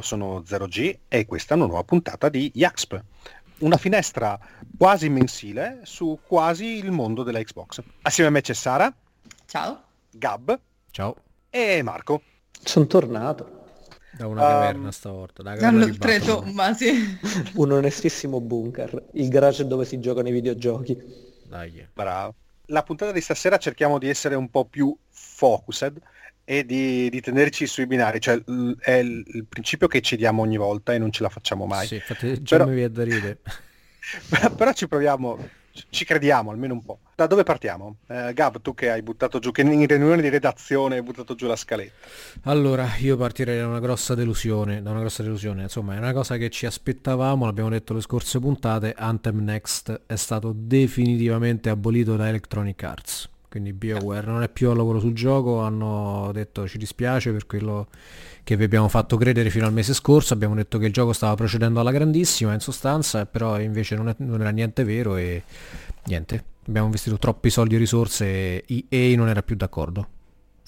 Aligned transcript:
Io 0.00 0.06
sono 0.06 0.40
0G 0.40 0.98
e 1.08 1.26
questa 1.26 1.52
è 1.52 1.56
una 1.58 1.66
nuova 1.66 1.84
puntata 1.84 2.30
di 2.30 2.50
Yaxp, 2.54 2.98
una 3.58 3.76
finestra 3.76 4.38
quasi 4.78 5.10
mensile 5.10 5.80
su 5.82 6.18
quasi 6.26 6.78
il 6.78 6.90
mondo 6.90 7.22
della 7.22 7.42
Xbox. 7.42 7.82
Assieme 8.00 8.30
a 8.30 8.32
me 8.32 8.40
c'è 8.40 8.54
Sara. 8.54 8.90
Ciao. 9.44 9.82
Gab. 10.10 10.58
Ciao. 10.90 11.16
E 11.50 11.82
Marco. 11.82 12.22
Sono 12.62 12.86
tornato. 12.86 13.66
Da 14.12 14.26
una 14.26 14.40
caverna 14.40 14.84
um, 14.86 14.90
stavolta. 14.90 15.42
Da 15.42 15.56
Dall'oltretomba, 15.56 16.72
sì. 16.72 17.18
Un 17.56 17.72
onestissimo 17.72 18.40
bunker, 18.40 19.08
il 19.12 19.28
garage 19.28 19.66
dove 19.66 19.84
si 19.84 20.00
giocano 20.00 20.28
i 20.28 20.32
videogiochi. 20.32 20.96
Dai. 21.46 21.86
Bravo. 21.92 22.36
La 22.66 22.82
puntata 22.82 23.12
di 23.12 23.20
stasera 23.20 23.58
cerchiamo 23.58 23.98
di 23.98 24.08
essere 24.08 24.34
un 24.34 24.48
po' 24.48 24.64
più 24.64 24.96
focused 25.10 26.00
e 26.50 26.66
di, 26.66 27.08
di, 27.10 27.20
tenerci 27.20 27.64
sui 27.68 27.86
binari, 27.86 28.18
cioè 28.18 28.34
l- 28.34 28.72
è 28.80 28.94
il, 28.94 29.22
il, 29.34 29.44
principio 29.48 29.86
che 29.86 30.00
ci 30.00 30.16
diamo 30.16 30.42
ogni 30.42 30.56
volta 30.56 30.92
e 30.92 30.98
non 30.98 31.12
ce 31.12 31.22
la 31.22 31.28
facciamo 31.28 31.64
mai. 31.64 31.86
Sì, 31.86 31.94
infatti 31.94 32.42
già 32.42 32.56
però, 32.56 32.68
mi 32.68 32.74
viene 32.74 32.90
da 32.90 33.04
ridere. 33.04 33.38
però 34.56 34.72
ci 34.72 34.88
proviamo, 34.88 35.38
ci 35.90 36.04
crediamo 36.04 36.50
almeno 36.50 36.74
un 36.74 36.82
po'. 36.82 36.98
Da 37.14 37.28
dove 37.28 37.44
partiamo? 37.44 37.98
Eh, 38.08 38.32
Gab, 38.34 38.60
tu 38.62 38.74
che 38.74 38.90
hai 38.90 39.00
buttato 39.00 39.38
giù, 39.38 39.52
che 39.52 39.60
in 39.60 39.86
riunione 39.86 40.22
di 40.22 40.28
redazione 40.28 40.96
hai 40.96 41.02
buttato 41.02 41.36
giù 41.36 41.46
la 41.46 41.54
scaletta. 41.54 42.08
Allora, 42.50 42.96
io 42.98 43.16
partirei 43.16 43.56
da 43.56 43.68
una 43.68 43.78
grossa 43.78 44.16
delusione, 44.16 44.82
da 44.82 44.90
una 44.90 45.00
grossa 45.00 45.22
delusione, 45.22 45.62
insomma 45.62 45.94
è 45.94 45.98
una 45.98 46.12
cosa 46.12 46.36
che 46.36 46.50
ci 46.50 46.66
aspettavamo, 46.66 47.44
l'abbiamo 47.44 47.68
detto 47.68 47.94
le 47.94 48.00
scorse 48.00 48.40
puntate, 48.40 48.92
Anthem 48.98 49.38
Next 49.44 50.00
è 50.04 50.16
stato 50.16 50.52
definitivamente 50.52 51.68
abolito 51.68 52.16
da 52.16 52.26
Electronic 52.26 52.82
Arts 52.82 53.28
quindi 53.50 53.72
BioWare 53.72 54.26
non 54.26 54.44
è 54.44 54.48
più 54.48 54.70
al 54.70 54.76
lavoro 54.76 55.00
sul 55.00 55.12
gioco, 55.12 55.60
hanno 55.60 56.30
detto 56.32 56.68
ci 56.68 56.78
dispiace 56.78 57.32
per 57.32 57.46
quello 57.46 57.88
che 58.44 58.56
vi 58.56 58.62
abbiamo 58.62 58.88
fatto 58.88 59.16
credere 59.16 59.50
fino 59.50 59.66
al 59.66 59.72
mese 59.72 59.92
scorso, 59.92 60.32
abbiamo 60.32 60.54
detto 60.54 60.78
che 60.78 60.86
il 60.86 60.92
gioco 60.92 61.12
stava 61.12 61.34
procedendo 61.34 61.80
alla 61.80 61.90
grandissima 61.90 62.54
in 62.54 62.60
sostanza, 62.60 63.26
però 63.26 63.58
invece 63.60 63.96
non, 63.96 64.08
è, 64.08 64.14
non 64.18 64.40
era 64.40 64.50
niente 64.50 64.84
vero 64.84 65.16
e 65.16 65.42
niente, 66.04 66.44
abbiamo 66.68 66.86
investito 66.86 67.18
troppi 67.18 67.50
soldi 67.50 67.74
e 67.74 67.78
risorse 67.78 68.64
e 68.64 68.84
EA 68.88 69.16
non 69.16 69.28
era 69.28 69.42
più 69.42 69.56
d'accordo. 69.56 70.19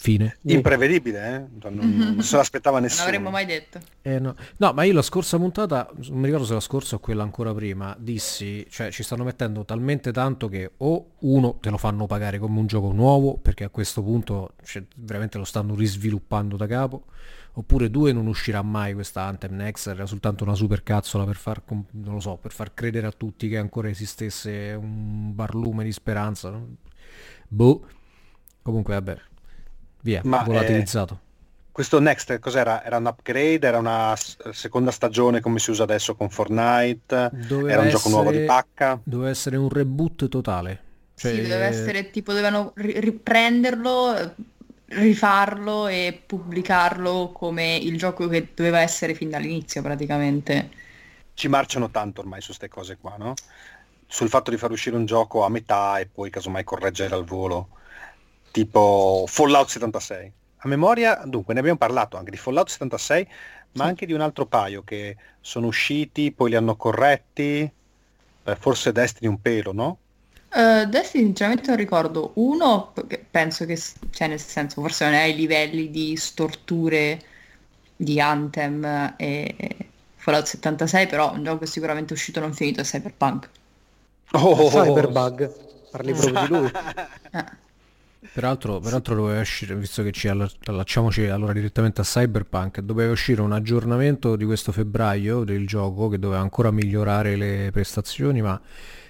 Fine. 0.03 0.39
Imprevedibile, 0.47 1.37
eh? 1.37 1.71
non, 1.71 1.75
mm-hmm. 1.75 2.01
non 2.19 2.23
se 2.23 2.37
l'aspettava 2.37 2.81
nessuno. 2.81 3.03
Non 3.03 3.09
avremmo 3.15 3.31
mai 3.31 3.47
detto. 3.47 3.79
Eh, 4.03 4.19
no. 4.19 4.35
no. 4.57 4.73
ma 4.73 4.83
io 4.83 4.95
la 4.95 5.03
scorsa 5.03 5.37
puntata, 5.37 5.89
non 6.09 6.19
mi 6.19 6.25
ricordo 6.25 6.45
se 6.45 6.55
la 6.55 6.61
scorsa 6.61 6.97
o 6.97 6.99
quella 6.99 7.23
ancora 7.23 7.55
prima, 7.55 7.95
dissi, 7.97 8.67
cioè 8.69 8.91
ci 8.91 9.05
stanno 9.05 9.23
mettendo 9.23 9.65
talmente 9.65 10.11
tanto 10.11 10.49
che 10.49 10.73
o 10.79 11.11
uno 11.21 11.57
te 11.61 11.71
lo 11.71 11.79
fanno 11.79 12.07
pagare 12.07 12.41
come 12.41 12.59
un 12.59 12.67
gioco 12.67 12.91
nuovo, 12.91 13.37
perché 13.37 13.63
a 13.63 13.69
questo 13.69 14.03
punto 14.03 14.55
cioè, 14.65 14.83
veramente 14.97 15.39
lo 15.39 15.45
stanno 15.45 15.77
risviluppando 15.77 16.57
da 16.57 16.67
capo, 16.67 17.05
oppure 17.53 17.89
due 17.89 18.13
non 18.13 18.27
uscirà 18.27 18.61
mai 18.63 18.95
questa 18.95 19.23
Anthem 19.23 19.55
Next, 19.55 19.87
era 19.87 20.05
soltanto 20.07 20.43
una 20.43 20.57
super 20.57 20.83
cazzola 20.83 21.23
per 21.23 21.37
far, 21.37 21.63
non 21.69 22.15
lo 22.15 22.21
so, 22.21 22.39
per 22.39 22.51
far 22.51 22.75
credere 22.75 23.07
a 23.07 23.13
tutti 23.13 23.49
che 23.49 23.57
ancora 23.57 23.89
esistesse 23.89 24.77
un 24.77 25.33
barlume 25.33 25.85
di 25.85 25.93
speranza. 25.93 26.51
No? 26.51 26.77
Boh. 27.47 27.87
Comunque 28.63 28.95
vabbè, 28.95 29.19
Via, 30.03 30.21
Ma, 30.25 30.43
volatilizzato. 30.43 31.15
Eh, 31.15 31.31
questo 31.73 32.01
Next 32.01 32.39
cos'era? 32.39 32.85
Era 32.85 32.99
un 32.99 33.07
upgrade? 33.07 33.67
Era 33.67 33.79
una 33.79 34.15
seconda 34.17 34.91
stagione 34.91 35.41
come 35.41 35.59
si 35.59 35.71
usa 35.71 35.85
adesso 35.85 36.15
con 36.15 36.29
Fortnite? 36.29 37.31
Doveva 37.33 37.71
era 37.71 37.81
un 37.81 37.87
essere, 37.87 37.91
gioco 37.91 38.09
nuovo 38.11 38.31
di 38.31 38.45
pacca? 38.45 39.01
Doveva 39.03 39.31
essere 39.31 39.57
un 39.57 39.69
reboot 39.69 40.29
totale. 40.29 40.83
Cioè... 41.15 41.33
Sì, 41.33 41.43
doveva 41.43 41.65
essere 41.65 42.11
tipo, 42.11 42.33
dovevano 42.33 42.73
riprenderlo, 42.75 44.35
rifarlo 44.87 45.87
e 45.87 46.21
pubblicarlo 46.27 47.31
come 47.33 47.77
il 47.77 47.97
gioco 47.97 48.29
che 48.29 48.49
doveva 48.55 48.81
essere 48.81 49.15
fin 49.15 49.31
dall'inizio 49.31 49.83
praticamente. 49.83 50.69
Ci 51.33 51.49
marciano 51.49 51.91
tanto 51.91 52.21
ormai 52.21 52.41
su 52.41 52.49
queste 52.49 52.69
cose 52.69 52.99
qua, 53.01 53.15
no? 53.17 53.35
Sul 54.07 54.29
fatto 54.29 54.51
di 54.51 54.59
far 54.59 54.73
uscire 54.73 54.97
un 54.97 55.07
gioco 55.07 55.45
a 55.45 55.49
metà 55.49 55.99
e 56.01 56.07
poi 56.07 56.29
casomai 56.29 56.65
correggere 56.65 57.15
al 57.15 57.25
volo 57.25 57.69
tipo 58.53 59.25
Fallout 59.27 59.69
76. 59.69 60.33
A 60.59 60.69
memoria, 60.69 61.23
dunque, 61.25 61.55
ne 61.55 61.61
abbiamo 61.61 61.79
parlato 61.79 62.17
anche 62.17 62.31
di 62.31 62.37
Fallout 62.37 62.69
76, 62.69 63.27
ma 63.73 63.83
sì. 63.83 63.89
anche 63.89 64.07
di 64.07 64.13
un 64.13 64.21
altro 64.21 64.47
paio 64.47 64.85
che 64.85 65.17
sono 65.41 65.67
usciti, 65.67 66.31
poi 66.31 66.51
li 66.51 66.57
hanno 66.57 66.77
corretti, 66.77 67.69
eh, 68.45 68.57
forse 68.57 68.93
Destiny 68.93 69.29
un 69.29 69.41
pelo, 69.41 69.73
no? 69.73 69.99
Uh, 70.55 70.85
Destiny 70.85 71.25
sinceramente 71.25 71.69
non 71.69 71.77
ricordo. 71.77 72.33
Uno, 72.35 72.93
penso 73.31 73.65
che, 73.65 73.77
cioè 74.11 74.29
nel 74.29 74.39
senso, 74.39 74.81
forse 74.81 75.05
non 75.05 75.15
è 75.15 75.23
ai 75.23 75.35
livelli 75.35 75.91
di 75.91 76.15
storture 76.17 77.21
di 77.97 78.21
Anthem 78.21 79.15
e 79.17 79.77
Fallout 80.17 80.47
76, 80.47 81.09
però 81.09 81.33
un 81.33 81.43
gioco 81.43 81.59
che 81.59 81.67
sicuramente 81.67 82.15
è 82.15 82.17
uscito 82.17 82.39
non 82.39 82.53
finito 82.53 82.83
è 82.83 82.85
Cyberpunk. 82.85 83.49
Oh, 84.33 84.69
Cyberbug, 84.69 85.91
parli 85.91 86.13
proprio 86.13 86.41
di 86.41 86.49
lui. 86.49 86.71
eh. 87.33 87.61
Peraltro, 88.33 88.79
peraltro 88.79 89.17
doveva 89.17 89.41
uscire, 89.41 89.75
visto 89.75 90.05
che 90.05 90.13
ci 90.13 90.29
allacciamoci 90.29 91.27
allora 91.27 91.53
direttamente 91.53 92.03
a 92.03 92.05
Cyberpunk, 92.05 92.81
doveva 92.81 93.11
uscire 93.11 93.41
un 93.43 93.51
aggiornamento 93.51 94.37
di 94.37 94.45
questo 94.45 94.71
febbraio 94.71 95.43
del 95.43 95.67
gioco 95.67 96.09
che 96.09 96.21
doveva 96.21 96.41
ancora 96.41 96.71
migliorare 96.71 97.35
le 97.35 97.71
prestazioni, 97.73 98.41
ma 98.41 98.61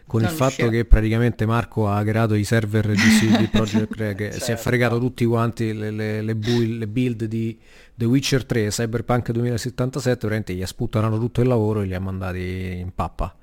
con 0.06 0.22
non 0.22 0.30
il 0.30 0.36
fatto 0.36 0.68
che 0.70 0.86
praticamente 0.86 1.44
Marco 1.44 1.90
ha 1.90 2.02
creato 2.02 2.34
i 2.34 2.44
server 2.44 2.88
di, 2.88 2.96
di 3.36 3.48
Project 3.48 3.94
Red, 3.94 4.16
che 4.16 4.24
certo. 4.24 4.38
si 4.38 4.42
è 4.44 4.46
certo. 4.54 4.62
fregato 4.62 4.98
tutti 4.98 5.24
quanti 5.26 5.74
le, 5.74 5.90
le, 5.90 6.22
le, 6.22 6.34
build, 6.34 6.78
le, 6.78 6.88
build 6.88 7.24
di 7.24 7.58
The 7.94 8.06
Witcher 8.06 8.46
3 8.46 8.68
Cyberpunk 8.68 9.30
2077, 9.30 10.20
veramente 10.22 10.54
gli 10.54 10.64
sputteranno 10.64 11.18
tutto 11.18 11.42
il 11.42 11.48
lavoro 11.48 11.82
e 11.82 11.84
li 11.84 11.94
ha 11.94 12.00
mandati 12.00 12.78
in 12.80 12.92
pappa. 12.94 13.36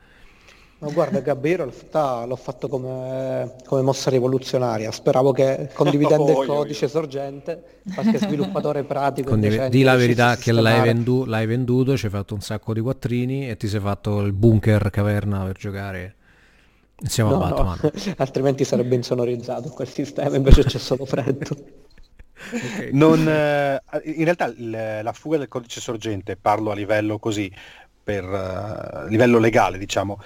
Ma 0.79 0.89
guarda 0.91 1.19
Gabriele 1.19 1.65
l'ho 1.91 2.35
fatto 2.37 2.69
come, 2.69 3.55
come, 3.65 3.81
mossa 3.81 4.09
rivoluzionaria, 4.09 4.91
speravo 4.91 5.33
che 5.33 5.69
condividendo 5.75 6.23
oh, 6.23 6.41
il 6.41 6.47
codice 6.47 6.85
io. 6.85 6.91
sorgente, 6.91 7.81
qualche 7.93 8.17
sviluppatore 8.19 8.83
pratico... 8.83 9.31
Condiv- 9.31 9.67
di 9.67 9.83
la 9.83 9.97
verità 9.97 10.37
che 10.37 10.53
l'hai, 10.53 10.81
vendu- 10.81 11.27
l'hai, 11.27 11.45
venduto, 11.47 11.97
ci 11.97 12.05
hai 12.05 12.11
fatto 12.11 12.33
un 12.33 12.39
sacco 12.39 12.73
di 12.73 12.79
quattrini 12.79 13.49
e 13.49 13.57
ti 13.57 13.67
sei 13.67 13.81
fatto 13.81 14.21
il 14.21 14.31
bunker 14.31 14.89
caverna 14.89 15.43
per 15.43 15.57
giocare 15.57 16.15
insieme 17.01 17.31
no, 17.31 17.43
a 17.43 17.49
Batman. 17.49 17.79
No. 17.81 17.91
altrimenti 18.17 18.63
sarebbe 18.63 18.95
insonorizzato 18.95 19.67
quel 19.69 19.89
sistema, 19.89 20.37
invece 20.37 20.63
c'è 20.63 20.77
solo 20.77 21.03
freddo. 21.03 21.57
okay. 22.53 22.89
non, 22.93 23.27
eh, 23.27 23.81
in 24.03 24.23
realtà 24.23 24.53
la 24.57 25.11
fuga 25.11 25.37
del 25.39 25.49
codice 25.49 25.81
sorgente, 25.81 26.37
parlo 26.37 26.71
a 26.71 26.73
livello 26.73 27.19
così, 27.19 27.51
per 28.01 28.23
uh, 28.23 29.07
livello 29.07 29.37
legale 29.37 29.77
diciamo, 29.77 30.19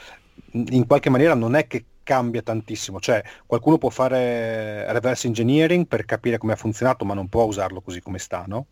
in 0.51 0.85
qualche 0.85 1.09
maniera 1.09 1.33
non 1.33 1.55
è 1.55 1.67
che 1.67 1.85
cambia 2.03 2.41
tantissimo, 2.41 2.99
cioè 2.99 3.23
qualcuno 3.45 3.77
può 3.77 3.89
fare 3.89 4.91
reverse 4.91 5.27
engineering 5.27 5.87
per 5.87 6.05
capire 6.05 6.37
come 6.37 6.53
ha 6.53 6.55
funzionato, 6.55 7.05
ma 7.05 7.13
non 7.13 7.29
può 7.29 7.43
usarlo 7.43 7.81
così 7.81 8.01
come 8.01 8.19
sta, 8.19 8.43
no? 8.47 8.65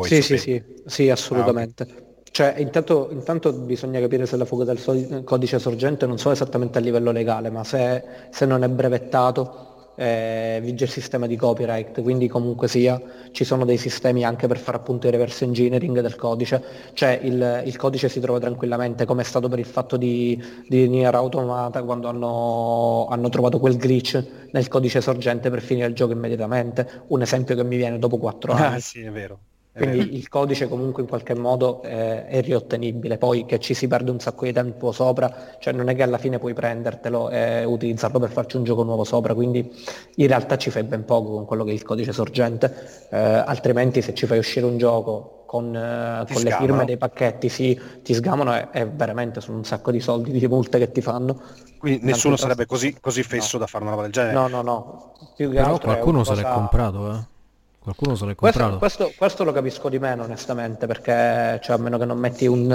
Sì, 0.00 0.22
sì, 0.22 0.36
sì, 0.38 0.62
sì, 0.84 1.10
assolutamente. 1.10 1.82
Ah, 1.84 1.86
okay. 1.92 2.04
Cioè, 2.30 2.54
intanto, 2.58 3.08
intanto, 3.10 3.52
bisogna 3.52 3.98
capire 4.00 4.26
se 4.26 4.36
la 4.36 4.44
fuga 4.44 4.64
del 4.64 5.22
codice 5.24 5.58
sorgente 5.58 6.06
non 6.06 6.18
so 6.18 6.30
esattamente 6.30 6.78
a 6.78 6.80
livello 6.80 7.10
legale, 7.10 7.50
ma 7.50 7.64
se, 7.64 8.04
se 8.30 8.44
non 8.44 8.62
è 8.62 8.68
brevettato 8.68 9.75
eh, 9.96 10.60
vige 10.62 10.84
il 10.84 10.90
sistema 10.90 11.26
di 11.26 11.36
copyright, 11.36 12.02
quindi 12.02 12.28
comunque 12.28 12.68
sia 12.68 13.00
ci 13.32 13.44
sono 13.44 13.64
dei 13.64 13.76
sistemi 13.76 14.24
anche 14.24 14.46
per 14.46 14.58
fare 14.58 14.76
appunto 14.76 15.06
il 15.06 15.12
reverse 15.12 15.44
engineering 15.44 16.00
del 16.00 16.14
codice, 16.16 16.62
cioè 16.92 17.18
il, 17.22 17.62
il 17.64 17.76
codice 17.76 18.08
si 18.08 18.20
trova 18.20 18.38
tranquillamente 18.38 19.04
come 19.04 19.22
è 19.22 19.24
stato 19.24 19.48
per 19.48 19.58
il 19.58 19.64
fatto 19.64 19.96
di, 19.96 20.40
di 20.68 20.88
Nier 20.88 21.14
Automata 21.14 21.82
quando 21.82 22.08
hanno, 22.08 23.06
hanno 23.08 23.28
trovato 23.28 23.58
quel 23.58 23.76
glitch 23.76 24.22
nel 24.52 24.68
codice 24.68 25.00
sorgente 25.00 25.50
per 25.50 25.60
finire 25.60 25.88
il 25.88 25.94
gioco 25.94 26.12
immediatamente, 26.12 27.02
un 27.08 27.22
esempio 27.22 27.56
che 27.56 27.64
mi 27.64 27.76
viene 27.76 27.98
dopo 27.98 28.18
quattro 28.18 28.52
ah, 28.52 28.66
anni. 28.66 28.76
Ah 28.76 28.80
sì, 28.80 29.00
è 29.00 29.10
vero. 29.10 29.38
Quindi 29.76 30.16
il 30.16 30.28
codice 30.28 30.68
comunque 30.68 31.02
in 31.02 31.08
qualche 31.08 31.34
modo 31.34 31.82
eh, 31.82 32.26
è 32.26 32.40
riottenibile, 32.40 33.18
poi 33.18 33.44
che 33.44 33.58
ci 33.58 33.74
si 33.74 33.86
perde 33.86 34.10
un 34.10 34.18
sacco 34.18 34.46
di 34.46 34.52
tempo 34.52 34.90
sopra, 34.90 35.56
cioè 35.58 35.74
non 35.74 35.88
è 35.88 35.94
che 35.94 36.02
alla 36.02 36.16
fine 36.16 36.38
puoi 36.38 36.54
prendertelo 36.54 37.28
e 37.28 37.64
utilizzarlo 37.64 38.18
per 38.18 38.30
farci 38.30 38.56
un 38.56 38.64
gioco 38.64 38.84
nuovo 38.84 39.04
sopra, 39.04 39.34
quindi 39.34 39.70
in 40.16 40.26
realtà 40.26 40.56
ci 40.56 40.70
fai 40.70 40.84
ben 40.84 41.04
poco 41.04 41.32
con 41.32 41.44
quello 41.44 41.64
che 41.64 41.70
è 41.70 41.74
il 41.74 41.82
codice 41.82 42.12
sorgente, 42.12 43.06
eh, 43.10 43.18
altrimenti 43.18 44.00
se 44.00 44.14
ci 44.14 44.24
fai 44.26 44.38
uscire 44.38 44.64
un 44.64 44.78
gioco 44.78 45.44
con, 45.46 45.74
eh, 45.74 46.26
con 46.32 46.42
le 46.42 46.50
firme 46.50 46.84
dei 46.84 46.96
pacchetti 46.96 47.48
sì, 47.48 47.80
ti 48.02 48.14
sgamano 48.14 48.54
e, 48.54 48.68
e, 48.72 48.86
veramente 48.86 49.40
sono 49.40 49.58
un 49.58 49.64
sacco 49.64 49.90
di 49.90 50.00
soldi 50.00 50.32
di 50.32 50.48
multe 50.48 50.78
che 50.78 50.90
ti 50.90 51.00
fanno. 51.00 51.40
Quindi 51.78 52.04
nessuno 52.04 52.36
sarebbe 52.36 52.66
così, 52.66 52.96
così 53.00 53.22
fesso 53.22 53.58
no. 53.58 53.64
da 53.64 53.66
fare 53.66 53.84
una 53.84 53.92
roba 53.92 54.04
del 54.04 54.12
genere? 54.12 54.34
No, 54.34 54.48
no, 54.48 54.62
no. 54.62 55.12
Più 55.36 55.50
Però 55.50 55.78
qualcuno 55.78 56.24
se 56.24 56.34
l'è 56.34 56.42
comprato, 56.42 57.12
eh? 57.12 57.34
Qualcuno 57.86 58.16
se 58.16 58.26
l'è 58.26 58.34
comprato? 58.34 58.78
Questo, 58.78 59.04
questo, 59.04 59.16
questo, 59.16 59.44
lo 59.44 59.52
capisco 59.52 59.88
di 59.88 60.00
meno 60.00 60.24
onestamente, 60.24 60.88
perché 60.88 61.60
cioè, 61.62 61.76
a 61.76 61.78
meno 61.78 61.98
che 61.98 62.04
non 62.04 62.18
metti 62.18 62.44
un... 62.48 62.72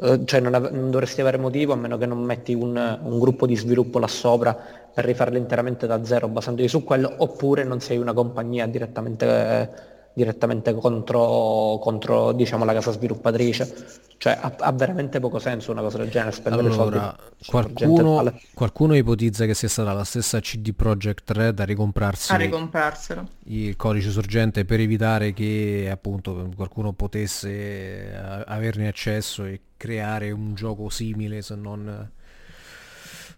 Eh, 0.00 0.24
cioè 0.26 0.40
non, 0.40 0.52
av- 0.52 0.70
non, 0.70 0.90
dovresti 0.90 1.22
avere 1.22 1.38
motivo 1.38 1.72
a 1.72 1.76
meno 1.76 1.96
che 1.96 2.04
non 2.04 2.22
metti 2.22 2.52
un, 2.52 2.98
un, 3.02 3.18
gruppo 3.18 3.46
di 3.46 3.56
sviluppo 3.56 3.98
là 3.98 4.06
sopra 4.06 4.54
per 4.92 5.06
rifarlo 5.06 5.38
interamente 5.38 5.86
da 5.86 6.04
zero 6.04 6.28
basandoti 6.28 6.68
su 6.68 6.84
quello, 6.84 7.10
oppure 7.16 7.64
non 7.64 7.80
sei 7.80 7.96
una 7.96 8.12
compagnia 8.12 8.66
direttamente 8.66 9.96
direttamente 10.18 10.74
contro, 10.74 11.78
contro 11.80 12.32
diciamo, 12.32 12.64
la 12.64 12.72
casa 12.72 12.90
sviluppatrice. 12.90 14.06
Cioè 14.18 14.36
ha, 14.40 14.52
ha, 14.58 14.72
veramente 14.72 15.20
poco 15.20 15.38
senso 15.38 15.70
una 15.70 15.80
cosa 15.80 15.98
del 15.98 16.10
genere 16.10 16.32
spendere 16.32 16.66
allora, 16.66 17.16
soldi. 17.16 17.46
Qualcuno, 17.46 18.34
qualcuno 18.52 18.96
ipotizza 18.96 19.46
che 19.46 19.54
sia 19.54 19.68
stata 19.68 19.92
la 19.92 20.02
stessa 20.02 20.40
CD 20.40 20.74
Projekt 20.74 21.30
Red 21.30 21.60
a 21.60 21.64
ricomprarsi 21.64 22.32
a 22.32 22.36
ricomparselo. 22.36 23.28
il 23.44 23.76
codice 23.76 24.10
sorgente 24.10 24.64
per 24.64 24.80
evitare 24.80 25.32
che 25.32 25.88
appunto 25.88 26.50
qualcuno 26.56 26.92
potesse 26.94 28.10
eh, 28.10 28.16
averne 28.16 28.88
accesso 28.88 29.44
e 29.44 29.60
creare 29.76 30.32
un 30.32 30.54
gioco 30.56 30.88
simile 30.88 31.40
se 31.40 31.54
non 31.54 32.10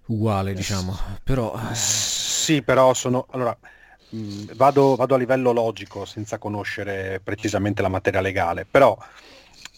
uguale 0.06 0.54
diciamo 0.54 0.96
però 1.22 1.54
eh. 1.54 1.74
sì 1.74 2.62
però 2.62 2.94
sono 2.94 3.26
allora 3.32 3.54
vado, 4.54 4.96
vado 4.96 5.14
a 5.14 5.18
livello 5.18 5.52
logico 5.52 6.04
senza 6.04 6.38
conoscere 6.38 7.20
precisamente 7.22 7.82
la 7.82 7.88
materia 7.88 8.20
legale. 8.20 8.66
Però 8.68 8.96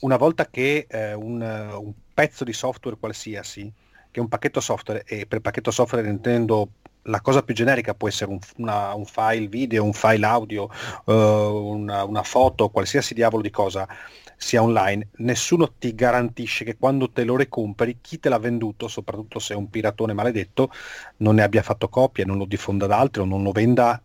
una 0.00 0.16
volta 0.16 0.46
che 0.46 0.86
eh, 0.88 1.14
un, 1.14 1.40
un, 1.40 1.92
pezzo 2.14 2.44
di 2.44 2.52
software 2.52 2.96
qualsiasi, 2.98 3.72
che 4.10 4.18
è 4.18 4.22
un 4.22 4.28
pacchetto 4.28 4.60
software, 4.60 5.04
e 5.06 5.26
per 5.26 5.40
pacchetto 5.40 5.70
software 5.70 6.08
intendo 6.08 6.68
la 7.06 7.20
cosa 7.20 7.42
più 7.42 7.54
generica 7.54 7.94
può 7.94 8.08
essere 8.08 8.30
un, 8.30 8.38
una, 8.58 8.94
un 8.94 9.04
file 9.04 9.48
video, 9.48 9.84
un 9.84 9.92
file 9.92 10.24
audio, 10.26 10.68
uh, 11.04 11.12
una, 11.12 12.04
una, 12.04 12.22
foto, 12.22 12.68
qualsiasi 12.68 13.14
diavolo 13.14 13.42
di 13.42 13.50
cosa 13.50 13.88
sia 14.36 14.62
online, 14.62 15.08
nessuno 15.18 15.72
ti 15.78 15.94
garantisce 15.94 16.64
che 16.64 16.76
quando 16.76 17.10
te 17.10 17.24
lo 17.24 17.36
recompri 17.36 17.98
chi 18.00 18.18
te 18.18 18.28
l'ha 18.28 18.38
venduto, 18.38 18.88
soprattutto 18.88 19.38
se 19.38 19.54
è 19.54 19.56
un 19.56 19.70
piratone 19.70 20.12
maledetto, 20.12 20.70
non 21.18 21.36
ne 21.36 21.42
abbia 21.42 21.62
fatto 21.62 21.88
copie, 21.88 22.24
non 22.24 22.38
lo 22.38 22.44
diffonda 22.44 22.86
ad 22.86 22.92
altri 22.92 23.22
o 23.22 23.24
non 23.24 23.42
lo 23.42 23.52
venda 23.52 24.00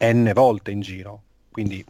n 0.00 0.30
volte 0.34 0.70
in 0.70 0.80
giro. 0.80 1.22
Quindi 1.50 1.84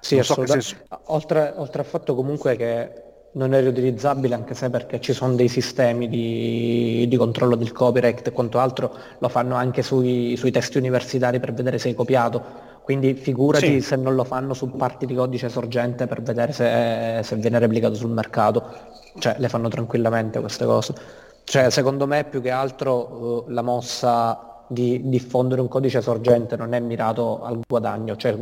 sì, 0.00 0.18
assolutamente. 0.18 0.66
So 0.66 0.76
senso... 0.76 1.00
oltre, 1.12 1.52
oltre 1.56 1.80
al 1.80 1.86
fatto 1.86 2.14
comunque 2.14 2.56
che 2.56 3.02
non 3.34 3.54
è 3.54 3.60
riutilizzabile 3.60 4.34
anche 4.34 4.54
se 4.54 4.68
perché 4.68 5.00
ci 5.00 5.12
sono 5.12 5.34
dei 5.34 5.48
sistemi 5.48 6.08
di, 6.08 7.06
di 7.08 7.16
controllo 7.16 7.56
del 7.56 7.72
copyright 7.72 8.26
e 8.26 8.30
quanto 8.30 8.58
altro 8.58 8.94
lo 9.18 9.28
fanno 9.28 9.54
anche 9.54 9.82
sui, 9.82 10.36
sui, 10.36 10.50
testi 10.50 10.76
universitari 10.76 11.40
per 11.40 11.54
vedere 11.54 11.78
se 11.78 11.88
hai 11.88 11.94
copiato. 11.94 12.70
Quindi 12.82 13.14
figurati 13.14 13.80
sì. 13.80 13.80
se 13.80 13.96
non 13.96 14.16
lo 14.16 14.24
fanno 14.24 14.54
su 14.54 14.70
parti 14.72 15.06
di 15.06 15.14
codice 15.14 15.48
sorgente 15.48 16.06
per 16.08 16.20
vedere 16.20 16.52
se, 16.52 17.20
se 17.22 17.36
viene 17.36 17.58
replicato 17.58 17.94
sul 17.94 18.10
mercato. 18.10 18.64
Cioè 19.18 19.36
le 19.38 19.48
fanno 19.48 19.68
tranquillamente 19.68 20.40
queste 20.40 20.64
cose. 20.64 20.94
Cioè 21.44 21.70
secondo 21.70 22.06
me 22.06 22.24
più 22.24 22.42
che 22.42 22.50
altro 22.50 23.44
uh, 23.46 23.50
la 23.50 23.62
mossa 23.62 24.51
di 24.72 25.08
diffondere 25.08 25.60
un 25.60 25.68
codice 25.68 26.00
sorgente 26.00 26.56
non 26.56 26.72
è 26.72 26.80
mirato 26.80 27.42
al 27.42 27.60
guadagno, 27.66 28.16
cioè 28.16 28.36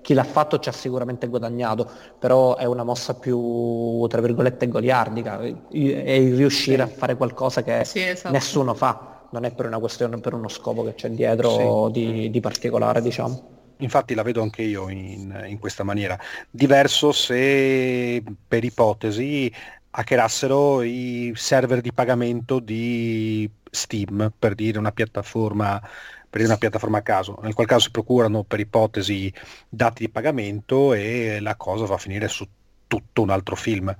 chi 0.00 0.14
l'ha 0.14 0.24
fatto 0.24 0.58
ci 0.58 0.68
ha 0.68 0.72
sicuramente 0.72 1.28
guadagnato, 1.28 1.88
però 2.18 2.56
è 2.56 2.64
una 2.64 2.84
mossa 2.84 3.14
più, 3.14 4.06
tra 4.08 4.20
virgolette, 4.20 4.68
goliardica, 4.68 5.40
è 5.40 6.18
riuscire 6.18 6.86
sì. 6.86 6.92
a 6.92 6.94
fare 6.94 7.16
qualcosa 7.16 7.62
che 7.62 7.84
sì, 7.84 8.02
esatto. 8.02 8.32
nessuno 8.32 8.74
fa, 8.74 9.26
non 9.30 9.44
è 9.44 9.52
per 9.52 9.66
una 9.66 9.78
questione, 9.78 10.18
per 10.18 10.34
uno 10.34 10.48
scopo 10.48 10.84
che 10.84 10.94
c'è 10.94 11.10
dietro 11.10 11.90
sì. 11.92 11.92
di, 11.92 12.30
di 12.30 12.40
particolare, 12.40 13.00
diciamo 13.00 13.52
infatti 13.78 14.14
la 14.14 14.22
vedo 14.22 14.40
anche 14.40 14.62
io 14.62 14.88
in, 14.88 15.44
in, 15.46 15.58
questa 15.58 15.82
maniera. 15.82 16.18
Diverso 16.48 17.12
se 17.12 18.22
per 18.46 18.64
ipotesi 18.64 19.52
hackerassero 19.90 20.82
i 20.82 21.32
server 21.34 21.80
di 21.80 21.92
pagamento 21.92 22.58
di 22.58 23.48
Steam, 23.74 24.32
per 24.38 24.54
dire 24.54 24.78
una 24.78 24.92
piattaforma, 24.92 25.78
per 25.80 26.40
dire 26.40 26.46
una 26.46 26.58
piattaforma 26.58 26.98
a 26.98 27.02
caso, 27.02 27.38
nel 27.42 27.54
qual 27.54 27.66
caso 27.66 27.82
si 27.82 27.90
procurano 27.90 28.42
per 28.44 28.60
ipotesi 28.60 29.32
dati 29.68 30.04
di 30.04 30.10
pagamento 30.10 30.94
e 30.94 31.38
la 31.40 31.56
cosa 31.56 31.84
va 31.84 31.94
a 31.94 31.98
finire 31.98 32.28
su 32.28 32.46
tutto 32.86 33.22
un 33.22 33.30
altro 33.30 33.56
film. 33.56 33.94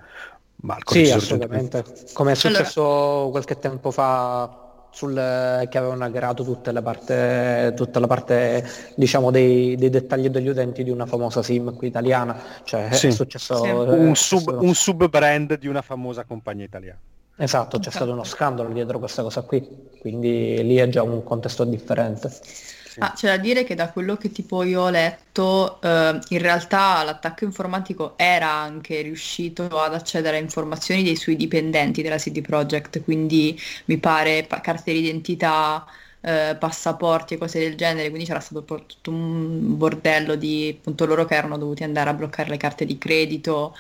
Ma 0.56 0.78
sì, 0.84 1.10
assolutamente. 1.10 1.84
Come 2.12 2.32
è 2.32 2.34
successo 2.34 2.82
allora... 2.82 3.30
qualche 3.30 3.58
tempo 3.58 3.90
fa 3.90 4.62
sul, 4.94 5.12
che 5.68 5.78
avevano 5.78 6.04
hackerato 6.04 6.44
tutta 6.44 6.70
la 6.70 6.80
parte, 6.80 7.72
tutta 7.74 7.98
la 7.98 8.06
parte 8.06 8.64
diciamo, 8.94 9.32
dei, 9.32 9.74
dei, 9.74 9.90
dettagli 9.90 10.28
degli 10.28 10.46
utenti 10.46 10.84
di 10.84 10.90
una 10.90 11.04
famosa 11.04 11.42
sim 11.42 11.74
qui 11.76 11.88
italiana. 11.88 12.40
Cioè, 12.62 12.92
sì. 12.92 13.08
è 13.08 13.10
successo, 13.10 13.62
sì. 13.62 13.68
un, 13.70 14.14
sub, 14.14 14.56
un 14.62 14.74
sub 14.74 15.08
brand 15.08 15.58
di 15.58 15.66
una 15.66 15.82
famosa 15.82 16.24
compagnia 16.24 16.64
italiana. 16.64 17.00
Esatto, 17.36 17.78
c'è 17.78 17.90
stato 17.92 18.12
uno 18.12 18.24
scandalo 18.24 18.72
dietro 18.72 18.98
questa 18.98 19.22
cosa 19.22 19.42
qui, 19.42 19.64
quindi 19.98 20.62
lì 20.64 20.76
è 20.76 20.88
già 20.88 21.02
un 21.02 21.22
contesto 21.22 21.64
differente. 21.64 22.28
Ah, 22.98 23.12
c'è 23.12 23.26
da 23.28 23.36
dire 23.38 23.64
che 23.64 23.74
da 23.74 23.92
quello 23.92 24.16
che 24.16 24.30
tipo 24.32 24.62
io 24.62 24.82
ho 24.82 24.88
letto, 24.90 25.80
eh, 25.82 26.18
in 26.28 26.38
realtà 26.38 27.02
l'attacco 27.02 27.44
informatico 27.44 28.16
era 28.16 28.48
anche 28.50 29.02
riuscito 29.02 29.64
ad 29.68 29.94
accedere 29.94 30.36
a 30.38 30.40
informazioni 30.40 31.02
dei 31.02 31.16
suoi 31.16 31.36
dipendenti 31.36 32.02
della 32.02 32.16
CD 32.16 32.40
Projekt, 32.40 33.02
quindi 33.02 33.58
mi 33.86 33.98
pare 33.98 34.44
pa- 34.46 34.60
carte 34.60 34.92
d'identità, 34.92 35.84
eh, 36.20 36.56
passaporti 36.58 37.34
e 37.34 37.36
cose 37.38 37.58
del 37.58 37.74
genere, 37.76 38.08
quindi 38.08 38.26
c'era 38.26 38.40
stato 38.40 38.64
tutto 38.64 39.10
un 39.10 39.76
bordello 39.76 40.34
di 40.36 40.74
appunto 40.78 41.04
loro 41.04 41.24
che 41.26 41.34
erano 41.34 41.58
dovuti 41.58 41.82
andare 41.84 42.10
a 42.10 42.14
bloccare 42.14 42.48
le 42.48 42.56
carte 42.56 42.84
di 42.86 42.96
credito 42.96 43.74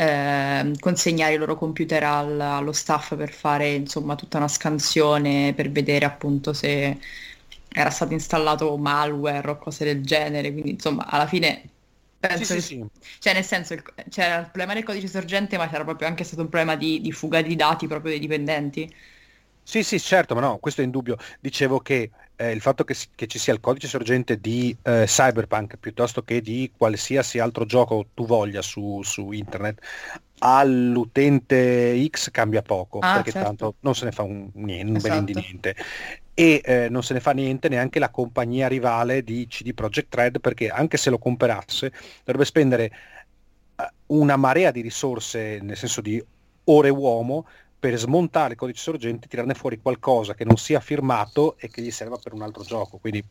eh, 0.00 0.72
consegnare 0.80 1.34
i 1.34 1.36
loro 1.36 1.56
computer 1.56 2.02
al, 2.04 2.40
allo 2.40 2.72
staff 2.72 3.14
per 3.16 3.30
fare 3.32 3.70
insomma 3.72 4.14
tutta 4.14 4.38
una 4.38 4.48
scansione 4.48 5.52
per 5.54 5.70
vedere 5.70 6.06
appunto 6.06 6.52
se 6.54 6.98
era 7.68 7.90
stato 7.90 8.14
installato 8.14 8.76
malware 8.78 9.50
o 9.50 9.58
cose 9.58 9.84
del 9.84 10.02
genere, 10.02 10.52
quindi 10.52 10.70
insomma 10.70 11.06
alla 11.06 11.26
fine 11.26 11.68
penso 12.18 12.44
sì, 12.44 12.54
che, 12.54 12.60
sì, 12.60 12.66
sì. 12.66 12.86
cioè 13.18 13.34
nel 13.34 13.44
senso 13.44 13.76
c'era 14.08 14.38
il 14.38 14.44
problema 14.46 14.74
del 14.74 14.84
codice 14.84 15.06
sorgente 15.08 15.56
ma 15.58 15.68
c'era 15.68 15.84
proprio 15.84 16.08
anche 16.08 16.24
stato 16.24 16.42
un 16.42 16.48
problema 16.48 16.76
di, 16.76 17.00
di 17.00 17.12
fuga 17.12 17.42
di 17.42 17.54
dati 17.56 17.86
proprio 17.86 18.12
dei 18.12 18.20
dipendenti. 18.20 18.92
Sì, 19.62 19.82
sì, 19.84 20.00
certo, 20.00 20.34
ma 20.34 20.40
no, 20.40 20.58
questo 20.58 20.80
è 20.80 20.84
indubbio. 20.84 21.16
Dicevo 21.38 21.78
che 21.78 22.10
eh, 22.40 22.52
il 22.52 22.62
fatto 22.62 22.84
che, 22.84 22.96
che, 23.14 23.26
ci 23.26 23.38
sia 23.38 23.52
il 23.52 23.60
codice 23.60 23.86
sorgente 23.86 24.40
di 24.40 24.74
eh, 24.82 25.04
Cyberpunk 25.04 25.76
piuttosto 25.76 26.22
che 26.22 26.40
di 26.40 26.72
qualsiasi 26.74 27.38
altro 27.38 27.66
gioco 27.66 28.06
tu 28.14 28.24
voglia 28.24 28.62
su, 28.62 29.02
su 29.02 29.30
internet 29.32 29.84
all'utente 30.38 32.02
X 32.08 32.30
cambia 32.30 32.62
poco 32.62 32.98
ah, 33.00 33.16
perché 33.16 33.32
certo. 33.32 33.46
tanto 33.46 33.74
non 33.80 33.94
se 33.94 34.06
ne 34.06 34.12
fa 34.12 34.22
un, 34.22 34.48
niente, 34.54 34.96
esatto. 34.96 35.18
un 35.18 35.24
di 35.26 35.34
niente 35.34 35.76
e 36.32 36.62
eh, 36.64 36.88
non 36.88 37.02
se 37.02 37.12
ne 37.12 37.20
fa 37.20 37.32
niente 37.32 37.68
neanche 37.68 37.98
la 37.98 38.08
compagnia 38.08 38.68
rivale 38.68 39.22
di 39.22 39.46
CD 39.46 39.74
Projekt 39.74 40.14
Red 40.14 40.40
perché 40.40 40.70
anche 40.70 40.96
se 40.96 41.10
lo 41.10 41.18
comperasse 41.18 41.92
dovrebbe 42.24 42.46
spendere 42.46 42.84
eh, 43.76 43.90
una 44.06 44.36
marea 44.36 44.70
di 44.70 44.80
risorse 44.80 45.58
nel 45.60 45.76
senso 45.76 46.00
di 46.00 46.24
ore 46.64 46.88
uomo 46.88 47.46
per 47.80 47.98
smontare 47.98 48.52
il 48.52 48.58
codice 48.58 48.82
sorgente 48.82 49.24
e 49.24 49.28
tirarne 49.28 49.54
fuori 49.54 49.80
qualcosa 49.80 50.34
che 50.34 50.44
non 50.44 50.58
sia 50.58 50.80
firmato 50.80 51.56
e 51.58 51.68
che 51.68 51.80
gli 51.80 51.90
serva 51.90 52.18
per 52.22 52.34
un 52.34 52.42
altro 52.42 52.62
gioco. 52.62 52.98
Quindi 52.98 53.24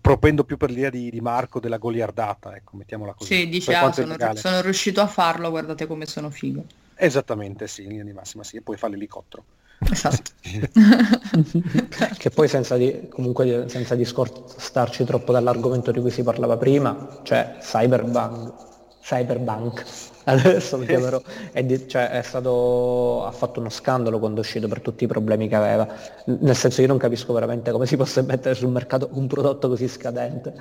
propendo 0.00 0.44
più 0.44 0.56
per 0.56 0.70
l'idea 0.70 0.90
di, 0.90 1.10
di 1.10 1.20
Marco 1.20 1.58
della 1.58 1.78
goliardata, 1.78 2.54
ecco, 2.54 2.76
mettiamola 2.76 3.14
così. 3.14 3.34
Sì, 3.34 3.48
dice, 3.48 3.74
ah, 3.74 3.90
sono, 3.92 4.16
sono, 4.34 4.60
riuscito 4.60 5.00
a 5.00 5.08
farlo, 5.08 5.50
guardate 5.50 5.88
come 5.88 6.06
sono 6.06 6.30
figo. 6.30 6.64
Esattamente, 6.94 7.66
sì, 7.66 7.82
in 7.82 7.88
linea 7.88 8.04
di 8.04 8.12
massima, 8.12 8.44
sì, 8.44 8.58
e 8.58 8.60
poi 8.60 8.76
fa 8.76 8.86
l'elicottero. 8.86 9.42
Esatto. 9.90 10.30
che 12.18 12.30
poi 12.30 12.48
senza 12.48 12.76
di, 12.76 13.08
comunque 13.08 13.64
senza 13.68 13.94
discostarci 13.94 15.04
troppo 15.04 15.32
dall'argomento 15.32 15.90
di 15.90 16.00
cui 16.00 16.10
si 16.10 16.22
parlava 16.22 16.56
prima, 16.56 17.20
cioè 17.22 17.56
Cyberbank, 17.60 18.68
Cyberbank 19.10 19.84
adesso 20.30 20.76
lo 20.76 20.84
chiamerò, 20.84 21.20
è, 21.50 21.64
di, 21.64 21.88
cioè, 21.88 22.10
è 22.10 22.22
stato, 22.22 23.24
ha 23.26 23.32
fatto 23.32 23.58
uno 23.58 23.68
scandalo 23.68 24.20
quando 24.20 24.40
è 24.40 24.44
uscito 24.44 24.68
per 24.68 24.80
tutti 24.80 25.04
i 25.04 25.06
problemi 25.08 25.48
che 25.48 25.56
aveva, 25.56 25.88
nel 26.26 26.54
senso 26.54 26.80
io 26.80 26.86
non 26.86 26.98
capisco 26.98 27.32
veramente 27.32 27.72
come 27.72 27.86
si 27.86 27.96
possa 27.96 28.22
mettere 28.22 28.54
sul 28.54 28.68
mercato 28.68 29.08
un 29.12 29.26
prodotto 29.26 29.68
così 29.68 29.88
scadente. 29.88 30.54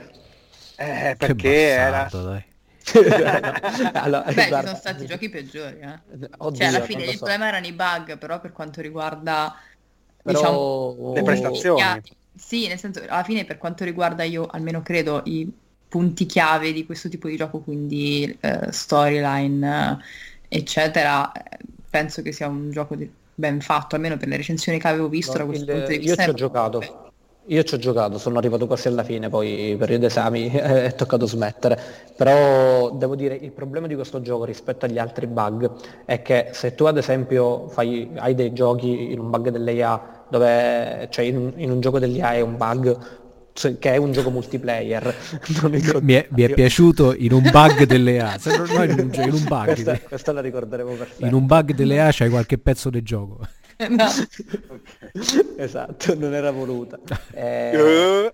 Eh, 0.77 1.15
perché 1.17 1.75
bassato, 1.77 2.17
era... 2.17 2.29
Dai. 2.29 2.47
allora, 3.93 4.23
Beh, 4.23 4.47
guarda... 4.47 4.59
ci 4.59 4.65
sono 4.65 4.75
stati 4.77 5.05
giochi 5.05 5.29
peggiori, 5.29 5.79
eh? 5.79 5.99
Oddio, 6.37 6.59
cioè 6.59 6.67
alla 6.75 6.81
fine 6.85 7.03
il 7.03 7.11
so. 7.11 7.17
problema 7.17 7.47
erano 7.47 7.67
i 7.67 7.73
bug, 7.73 8.17
però 8.17 8.39
per 8.39 8.51
quanto 8.51 8.81
riguarda 8.81 9.55
però... 10.23 10.39
diciamo, 10.39 11.13
le 11.13 11.23
prestazioni. 11.23 12.01
Sì, 12.33 12.67
nel 12.67 12.79
senso, 12.79 13.03
alla 13.07 13.23
fine 13.23 13.45
per 13.45 13.57
quanto 13.57 13.83
riguarda 13.83 14.23
io, 14.23 14.47
almeno 14.49 14.81
credo, 14.81 15.21
i 15.25 15.51
punti 15.89 16.25
chiave 16.27 16.71
di 16.71 16.85
questo 16.85 17.09
tipo 17.09 17.27
di 17.27 17.35
gioco, 17.35 17.59
quindi 17.59 18.37
eh, 18.39 18.71
storyline, 18.71 19.99
eh, 20.47 20.57
eccetera, 20.57 21.31
penso 21.89 22.21
che 22.21 22.31
sia 22.31 22.47
un 22.47 22.69
gioco 22.69 22.95
di, 22.95 23.09
ben 23.33 23.59
fatto, 23.59 23.95
almeno 23.95 24.15
per 24.15 24.27
le 24.27 24.37
recensioni 24.37 24.79
che 24.79 24.87
avevo 24.87 25.09
visto 25.09 25.33
no, 25.33 25.39
da 25.39 25.45
questo 25.45 25.65
il, 25.65 25.71
punto 25.71 25.91
di 25.91 25.97
vista. 25.97 26.21
Io 26.21 26.27
ci 26.27 26.29
ho 26.29 26.33
giocato. 26.33 27.07
Io 27.45 27.63
ci 27.63 27.73
ho 27.73 27.77
giocato, 27.79 28.19
sono 28.19 28.37
arrivato 28.37 28.67
quasi 28.67 28.89
alla 28.89 29.03
fine, 29.03 29.27
poi 29.27 29.75
per 29.75 29.91
gli 29.91 30.05
esami 30.05 30.49
è 30.53 30.93
toccato 30.93 31.25
smettere. 31.25 31.79
Però 32.15 32.91
devo 32.91 33.15
dire, 33.15 33.33
il 33.33 33.51
problema 33.51 33.87
di 33.87 33.95
questo 33.95 34.21
gioco 34.21 34.43
rispetto 34.43 34.85
agli 34.85 34.99
altri 34.99 35.25
bug 35.25 35.71
è 36.05 36.21
che 36.21 36.49
se 36.51 36.75
tu 36.75 36.85
ad 36.85 36.97
esempio 36.97 37.67
fai, 37.69 38.11
hai 38.17 38.35
dei 38.35 38.53
giochi 38.53 39.11
in 39.11 39.17
un 39.17 39.31
bug 39.31 39.49
dell'IA, 39.49 40.25
dove, 40.29 41.07
cioè 41.09 41.25
in, 41.25 41.53
in 41.55 41.71
un 41.71 41.79
gioco 41.79 41.97
dell'IA 41.97 42.33
è 42.33 42.41
un 42.41 42.55
bug 42.55 42.97
che 43.79 43.93
è 43.93 43.97
un 43.97 44.11
gioco 44.11 44.29
multiplayer. 44.29 45.13
mi, 46.01 46.13
è, 46.13 46.27
mi, 46.29 46.43
è, 46.43 46.53
piaciuto 46.53 47.13
in 47.17 47.33
un 47.33 47.49
bug 47.51 47.83
delle 47.83 48.19
A. 48.19 48.37
No, 48.45 48.83
in, 48.83 48.99
un, 48.99 49.11
in 49.13 49.33
un 49.33 49.43
bug. 49.43 49.65
Questa, 49.65 49.99
questa 49.99 50.31
la 50.31 50.41
ricorderemo 50.41 50.93
perfetto. 50.93 51.25
In 51.25 51.33
un 51.33 51.45
bug 51.45 51.73
delle 51.73 52.01
A 52.01 52.09
c'hai 52.11 52.29
qualche 52.29 52.57
pezzo 52.57 52.89
del 52.89 53.03
gioco. 53.03 53.39
No. 53.87 54.09
esatto, 55.55 56.13
non 56.13 56.33
era 56.33 56.51
voluta. 56.51 56.99
Eh, 57.31 58.29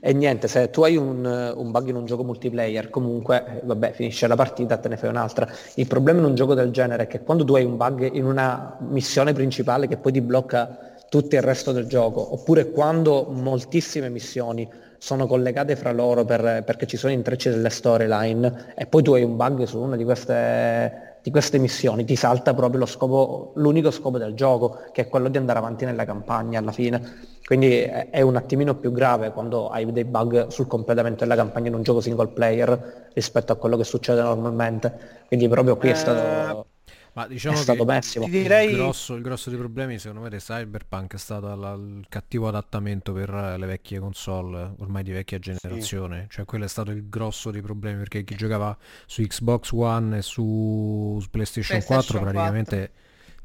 e 0.00 0.12
niente, 0.12 0.48
se 0.48 0.70
tu 0.70 0.82
hai 0.82 0.96
un, 0.96 1.24
un, 1.24 1.70
bug 1.70 1.88
in 1.88 1.96
un 1.96 2.04
gioco 2.04 2.24
multiplayer, 2.24 2.90
comunque, 2.90 3.44
eh, 3.46 3.60
vabbè, 3.64 3.92
finisce 3.92 4.26
la 4.26 4.34
partita, 4.34 4.76
te 4.76 4.88
ne 4.88 4.96
fai 4.96 5.08
un'altra. 5.08 5.48
Il 5.76 5.86
problema 5.86 6.18
in 6.18 6.26
un 6.26 6.34
gioco 6.34 6.54
del 6.54 6.70
genere 6.70 7.04
è 7.04 7.06
che 7.06 7.22
quando 7.22 7.44
tu 7.44 7.54
hai 7.54 7.64
un 7.64 7.76
bug 7.76 8.12
in 8.12 8.26
una 8.26 8.76
missione 8.80 9.32
principale 9.32 9.88
che 9.88 9.96
poi 9.96 10.12
ti 10.12 10.20
blocca 10.20 10.93
tutto 11.14 11.36
il 11.36 11.42
resto 11.42 11.70
del 11.70 11.86
gioco, 11.86 12.34
oppure 12.34 12.72
quando 12.72 13.28
moltissime 13.30 14.08
missioni 14.08 14.68
sono 14.98 15.28
collegate 15.28 15.76
fra 15.76 15.92
loro 15.92 16.24
per, 16.24 16.64
perché 16.64 16.88
ci 16.88 16.96
sono 16.96 17.12
intrecci 17.12 17.50
delle 17.50 17.70
storyline 17.70 18.72
e 18.74 18.86
poi 18.86 19.00
tu 19.04 19.12
hai 19.12 19.22
un 19.22 19.36
bug 19.36 19.62
su 19.62 19.78
una 19.78 19.94
di 19.94 20.02
queste, 20.02 21.18
di 21.22 21.30
queste 21.30 21.58
missioni, 21.58 22.04
ti 22.04 22.16
salta 22.16 22.52
proprio 22.52 22.80
lo 22.80 22.86
scopo, 22.86 23.52
l'unico 23.54 23.92
scopo 23.92 24.18
del 24.18 24.34
gioco, 24.34 24.80
che 24.90 25.02
è 25.02 25.08
quello 25.08 25.28
di 25.28 25.36
andare 25.36 25.60
avanti 25.60 25.84
nella 25.84 26.04
campagna 26.04 26.58
alla 26.58 26.72
fine. 26.72 27.00
Quindi 27.46 27.82
è 27.82 28.20
un 28.20 28.34
attimino 28.34 28.74
più 28.74 28.90
grave 28.90 29.30
quando 29.30 29.68
hai 29.68 29.92
dei 29.92 30.04
bug 30.04 30.48
sul 30.48 30.66
completamento 30.66 31.22
della 31.22 31.36
campagna 31.36 31.68
in 31.68 31.74
un 31.74 31.84
gioco 31.84 32.00
single 32.00 32.32
player 32.32 33.10
rispetto 33.12 33.52
a 33.52 33.56
quello 33.56 33.76
che 33.76 33.84
succede 33.84 34.20
normalmente. 34.20 35.22
Quindi 35.28 35.46
proprio 35.46 35.76
qui 35.76 35.90
è 35.90 35.94
stato... 35.94 36.66
Ma 37.14 37.28
diciamo 37.28 37.56
è 37.56 37.60
stato 37.60 37.84
pessimo. 37.84 38.26
Direi... 38.28 38.70
Il, 38.70 38.74
grosso, 38.74 39.14
il, 39.14 39.22
grosso, 39.22 39.48
dei 39.48 39.58
problemi 39.58 39.98
secondo 39.98 40.22
me 40.22 40.30
di 40.30 40.38
Cyberpunk 40.38 41.14
è 41.14 41.18
stato 41.18 41.54
la, 41.54 41.72
il 41.72 42.04
cattivo 42.08 42.48
adattamento 42.48 43.12
per 43.12 43.30
le 43.30 43.66
vecchie 43.66 44.00
console, 44.00 44.74
ormai 44.78 45.04
di 45.04 45.12
vecchia 45.12 45.38
generazione. 45.38 46.22
Sì. 46.22 46.36
Cioè 46.36 46.44
quello 46.44 46.64
è 46.64 46.68
stato 46.68 46.90
il 46.90 47.08
grosso 47.08 47.52
dei 47.52 47.62
problemi 47.62 47.98
perché 47.98 48.24
chi 48.24 48.34
giocava 48.34 48.76
su 49.06 49.22
Xbox 49.22 49.70
One 49.72 50.18
e 50.18 50.22
su, 50.22 51.18
su 51.20 51.30
PlayStation, 51.30 51.78
PlayStation 51.78 52.20
4 52.20 52.20
praticamente 52.20 52.92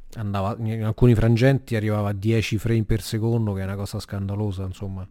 4. 0.09 0.21
andava 0.21 0.55
in 0.59 0.83
alcuni 0.83 1.13
frangenti 1.13 1.75
arrivava 1.75 2.09
a 2.09 2.13
10 2.13 2.57
frame 2.57 2.85
per 2.85 3.01
secondo 3.03 3.53
che 3.53 3.61
è 3.61 3.65
una 3.65 3.75
cosa 3.75 3.99
scandalosa 3.99 4.63
insomma. 4.63 5.07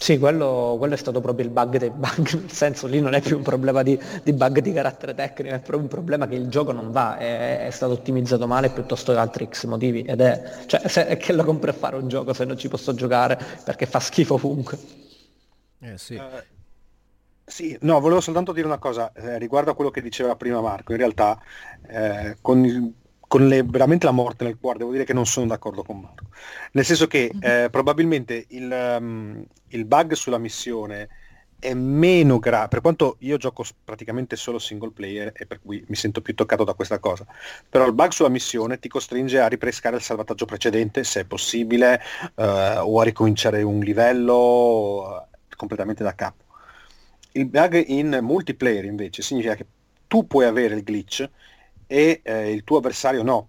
Sì, 0.00 0.16
quello, 0.16 0.76
quello, 0.78 0.94
è 0.94 0.96
stato 0.96 1.20
proprio 1.20 1.44
il 1.44 1.50
bug 1.50 1.76
dei 1.76 1.90
bug, 1.90 2.32
nel 2.38 2.52
senso 2.52 2.86
lì 2.86 3.00
non 3.00 3.14
è 3.14 3.20
più 3.20 3.36
un 3.36 3.42
problema 3.42 3.82
di, 3.82 3.98
di 4.22 4.32
bug 4.32 4.60
di 4.60 4.72
carattere 4.72 5.12
tecnico, 5.12 5.52
è 5.52 5.58
proprio 5.58 5.80
un 5.80 5.88
problema 5.88 6.28
che 6.28 6.36
il 6.36 6.48
gioco 6.48 6.70
non 6.70 6.92
va, 6.92 7.18
è, 7.18 7.66
è 7.66 7.70
stato 7.70 7.94
ottimizzato 7.94 8.46
male 8.46 8.70
piuttosto 8.70 9.12
che 9.12 9.18
altri 9.18 9.48
X 9.50 9.64
motivi 9.64 10.02
ed 10.02 10.20
è, 10.20 10.62
cioè 10.66 10.86
se, 10.86 11.16
che 11.16 11.32
lo 11.32 11.42
compro 11.42 11.70
a 11.70 11.74
fare 11.74 11.96
un 11.96 12.06
gioco 12.06 12.32
se 12.32 12.44
non 12.44 12.56
ci 12.56 12.68
posso 12.68 12.94
giocare 12.94 13.36
perché 13.64 13.86
fa 13.86 13.98
schifo 13.98 14.34
ovunque. 14.34 14.78
Eh 15.80 15.98
sì. 15.98 16.14
Uh, 16.14 16.42
sì, 17.44 17.76
no, 17.80 17.98
volevo 17.98 18.20
soltanto 18.20 18.52
dire 18.52 18.66
una 18.66 18.78
cosa 18.78 19.10
eh, 19.12 19.36
riguardo 19.38 19.72
a 19.72 19.74
quello 19.74 19.90
che 19.90 20.00
diceva 20.00 20.36
prima 20.36 20.60
Marco, 20.60 20.92
in 20.92 20.98
realtà 20.98 21.40
eh, 21.88 22.36
con 22.40 22.64
il 22.64 22.94
con 23.28 23.46
le, 23.46 23.62
veramente 23.62 24.06
la 24.06 24.12
morte 24.12 24.44
nel 24.44 24.58
cuore, 24.58 24.78
devo 24.78 24.90
dire 24.90 25.04
che 25.04 25.12
non 25.12 25.26
sono 25.26 25.46
d'accordo 25.46 25.84
con 25.84 26.00
Marco. 26.00 26.24
Nel 26.72 26.84
senso 26.84 27.06
che 27.06 27.30
mhm. 27.32 27.40
eh, 27.42 27.68
probabilmente 27.70 28.46
il, 28.48 28.96
um, 28.98 29.44
il, 29.68 29.84
bug 29.84 30.14
sulla 30.14 30.38
missione 30.38 31.08
è 31.60 31.74
meno 31.74 32.38
grave, 32.38 32.68
per 32.68 32.80
quanto 32.80 33.16
io 33.20 33.36
gioco 33.36 33.64
praticamente 33.84 34.34
solo 34.36 34.58
single 34.58 34.92
player 34.92 35.32
e 35.36 35.44
per 35.44 35.60
cui 35.60 35.84
mi 35.88 35.96
sento 35.96 36.22
più 36.22 36.34
toccato 36.34 36.64
da 36.64 36.72
questa 36.72 36.98
cosa, 37.00 37.26
però 37.68 37.84
il 37.86 37.92
bug 37.92 38.10
sulla 38.10 38.28
missione 38.30 38.78
ti 38.78 38.88
costringe 38.88 39.40
a 39.40 39.48
ripescare 39.48 39.96
il 39.96 40.02
salvataggio 40.02 40.46
precedente 40.46 41.04
se 41.04 41.20
è 41.20 41.24
possibile 41.24 42.00
uh, 42.36 42.80
o 42.80 43.00
a 43.00 43.04
ricominciare 43.04 43.60
un 43.62 43.80
livello 43.80 45.02
uh, 45.02 45.56
completamente 45.56 46.02
da 46.02 46.14
capo. 46.14 46.44
Il 47.32 47.46
bug 47.46 47.84
in 47.88 48.20
multiplayer 48.22 48.84
invece 48.84 49.20
significa 49.20 49.54
che 49.54 49.66
tu 50.06 50.26
puoi 50.26 50.46
avere 50.46 50.76
il 50.76 50.82
glitch 50.82 51.28
e 51.88 52.20
eh, 52.22 52.52
il 52.52 52.62
tuo 52.62 52.78
avversario 52.78 53.24
no. 53.24 53.48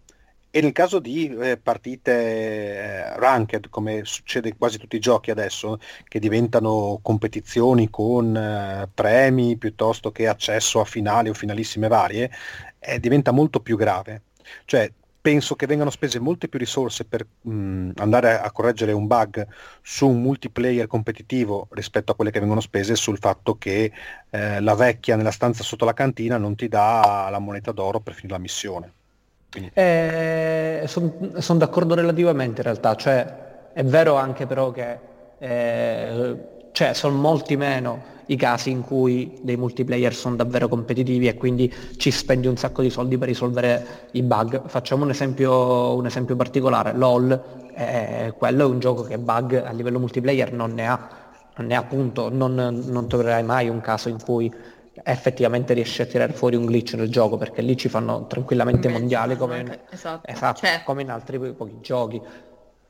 E 0.52 0.62
nel 0.62 0.72
caso 0.72 0.98
di 0.98 1.28
eh, 1.38 1.58
partite 1.58 2.12
eh, 2.12 3.18
ranked, 3.20 3.70
come 3.70 4.02
succede 4.04 4.50
in 4.50 4.58
quasi 4.58 4.80
tutti 4.80 4.96
i 4.96 5.00
giochi 5.00 5.30
adesso, 5.30 5.78
che 6.08 6.18
diventano 6.20 7.00
competizioni 7.04 7.90
con 7.92 8.36
eh, 8.36 8.90
premi 8.92 9.58
piuttosto 9.58 10.12
che 10.12 10.28
accesso 10.28 10.80
a 10.80 10.86
finali 10.86 11.30
o 11.30 11.36
finalissime 11.36 11.88
varie, 11.88 12.32
eh, 12.80 13.00
diventa 13.00 13.32
molto 13.32 13.60
più 13.60 13.78
grave. 13.78 14.24
Cioè, 14.66 14.92
penso 15.22 15.56
che 15.56 15.66
vengano 15.66 15.90
spese 15.90 16.20
molte 16.20 16.48
più 16.48 16.60
risorse 16.60 17.06
per 17.06 17.26
mh, 17.42 17.92
andare 17.96 18.40
a 18.40 18.52
correggere 18.52 18.92
un 18.92 19.08
bug 19.08 19.46
su 19.82 20.08
un 20.08 20.22
multiplayer 20.22 20.88
competitivo 20.88 21.68
rispetto 21.72 22.12
a 22.12 22.16
quelle 22.16 22.32
che 22.32 22.40
vengono 22.40 22.62
spese 22.62 22.96
sul 22.96 23.18
fatto 23.20 23.58
che 23.58 23.92
eh, 24.30 24.60
la 24.62 24.76
vecchia 24.76 25.16
nella 25.16 25.32
stanza 25.32 25.64
sotto 25.64 25.86
la 25.86 25.94
cantina 25.94 26.38
non 26.38 26.56
ti 26.56 26.68
dà 26.68 27.28
la 27.32 27.40
moneta 27.40 27.72
d'oro 27.72 28.00
per 28.02 28.14
finire 28.14 28.34
la 28.34 28.40
missione. 28.42 28.94
Eh, 29.74 30.84
Sono 30.88 31.42
son 31.42 31.58
d'accordo 31.58 31.96
relativamente 31.96 32.62
in 32.62 32.64
realtà, 32.68 32.96
cioè 32.96 33.72
è 33.74 33.84
vero 33.84 34.16
anche 34.16 34.46
però 34.46 34.72
che 34.72 35.00
eh, 35.40 36.38
cioè, 36.72 36.94
sono 36.94 37.18
molti 37.18 37.56
meno 37.58 38.18
i 38.30 38.36
casi 38.36 38.70
in 38.70 38.82
cui 38.82 39.40
dei 39.42 39.58
multiplayer 39.58 40.14
sono 40.14 40.36
davvero 40.36 40.68
competitivi 40.68 41.28
e 41.28 41.36
quindi 41.36 41.74
ci 41.98 42.12
spendi 42.12 42.48
un 42.48 42.58
sacco 42.58 42.82
di 42.82 42.90
soldi 42.90 43.18
per 43.18 43.28
risolvere 43.28 44.08
i 44.12 44.22
bug. 44.22 44.68
Facciamo 44.68 45.04
un 45.04 45.10
esempio, 45.10 45.96
un 45.96 46.06
esempio 46.06 46.36
particolare, 46.36 46.94
LOL, 46.94 47.72
eh, 47.76 48.34
quello 48.38 48.64
è 48.64 48.66
un 48.66 48.80
gioco 48.80 49.04
che 49.04 49.18
bug 49.18 49.64
a 49.66 49.72
livello 49.72 50.00
multiplayer 50.00 50.54
non 50.54 50.74
ne 50.74 50.88
ha, 50.88 51.10
non 51.56 51.68
ne 51.68 51.76
ha 51.76 51.80
appunto, 51.80 52.30
non, 52.30 52.54
non 52.54 53.08
troverai 53.08 53.44
mai 53.44 53.68
un 53.68 53.82
caso 53.82 54.10
in 54.10 54.22
cui 54.24 54.54
effettivamente 55.04 55.74
riesci 55.74 56.02
a 56.02 56.06
tirare 56.06 56.34
fuori 56.34 56.56
un 56.56 56.66
glitch 56.66 56.94
nel 56.96 57.10
gioco 57.10 57.38
perché 57.38 57.62
lì 57.62 57.78
ci 57.78 57.90
fanno 57.90 58.28
tranquillamente 58.28 58.90
mondiali 58.90 59.38
come, 59.38 59.60
in, 59.60 59.80
esatto. 59.90 60.28
Esatto, 60.28 60.60
cioè. 60.60 60.82
come 60.84 61.02
in 61.02 61.10
altri 61.10 61.40
pochi 61.40 61.78
giochi. 61.82 62.22